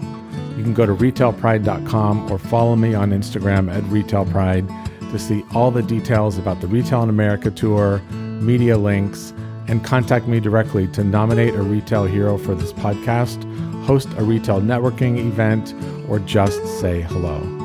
You 0.59 0.63
can 0.63 0.75
go 0.75 0.85
to 0.85 0.95
retailpride.com 0.95 2.31
or 2.31 2.39
follow 2.39 2.77
me 2.77 2.95
on 2.95 3.13
Instagram 3.13 3.75
at 3.75 3.83
retailpride 3.85 4.69
to 5.11 5.19
see 5.19 5.43
all 5.55 5.71
the 5.71 5.83
details 5.83 6.37
about 6.37 6.61
the 6.61 6.67
Retail 6.67 7.03
in 7.05 7.09
America 7.09 7.51
tour, 7.51 8.01
media 8.43 8.77
links, 8.77 9.33
and 9.69 9.83
contact 9.83 10.27
me 10.27 10.39
directly 10.39 10.87
to 10.89 11.03
nominate 11.03 11.55
a 11.55 11.63
retail 11.63 12.05
hero 12.05 12.37
for 12.37 12.55
this 12.55 12.75
podcast, 12.75 13.43
host 13.85 14.09
a 14.19 14.23
retail 14.23 14.61
networking 14.61 15.17
event, 15.17 15.75
or 16.11 16.19
just 16.19 16.63
say 16.79 17.01
hello. 17.01 17.58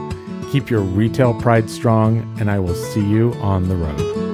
Keep 0.54 0.70
your 0.70 0.82
retail 0.82 1.34
pride 1.34 1.68
strong, 1.68 2.32
and 2.40 2.52
I 2.52 2.60
will 2.60 2.76
see 2.76 3.04
you 3.04 3.34
on 3.42 3.70
the 3.70 3.76
road. 3.76 4.33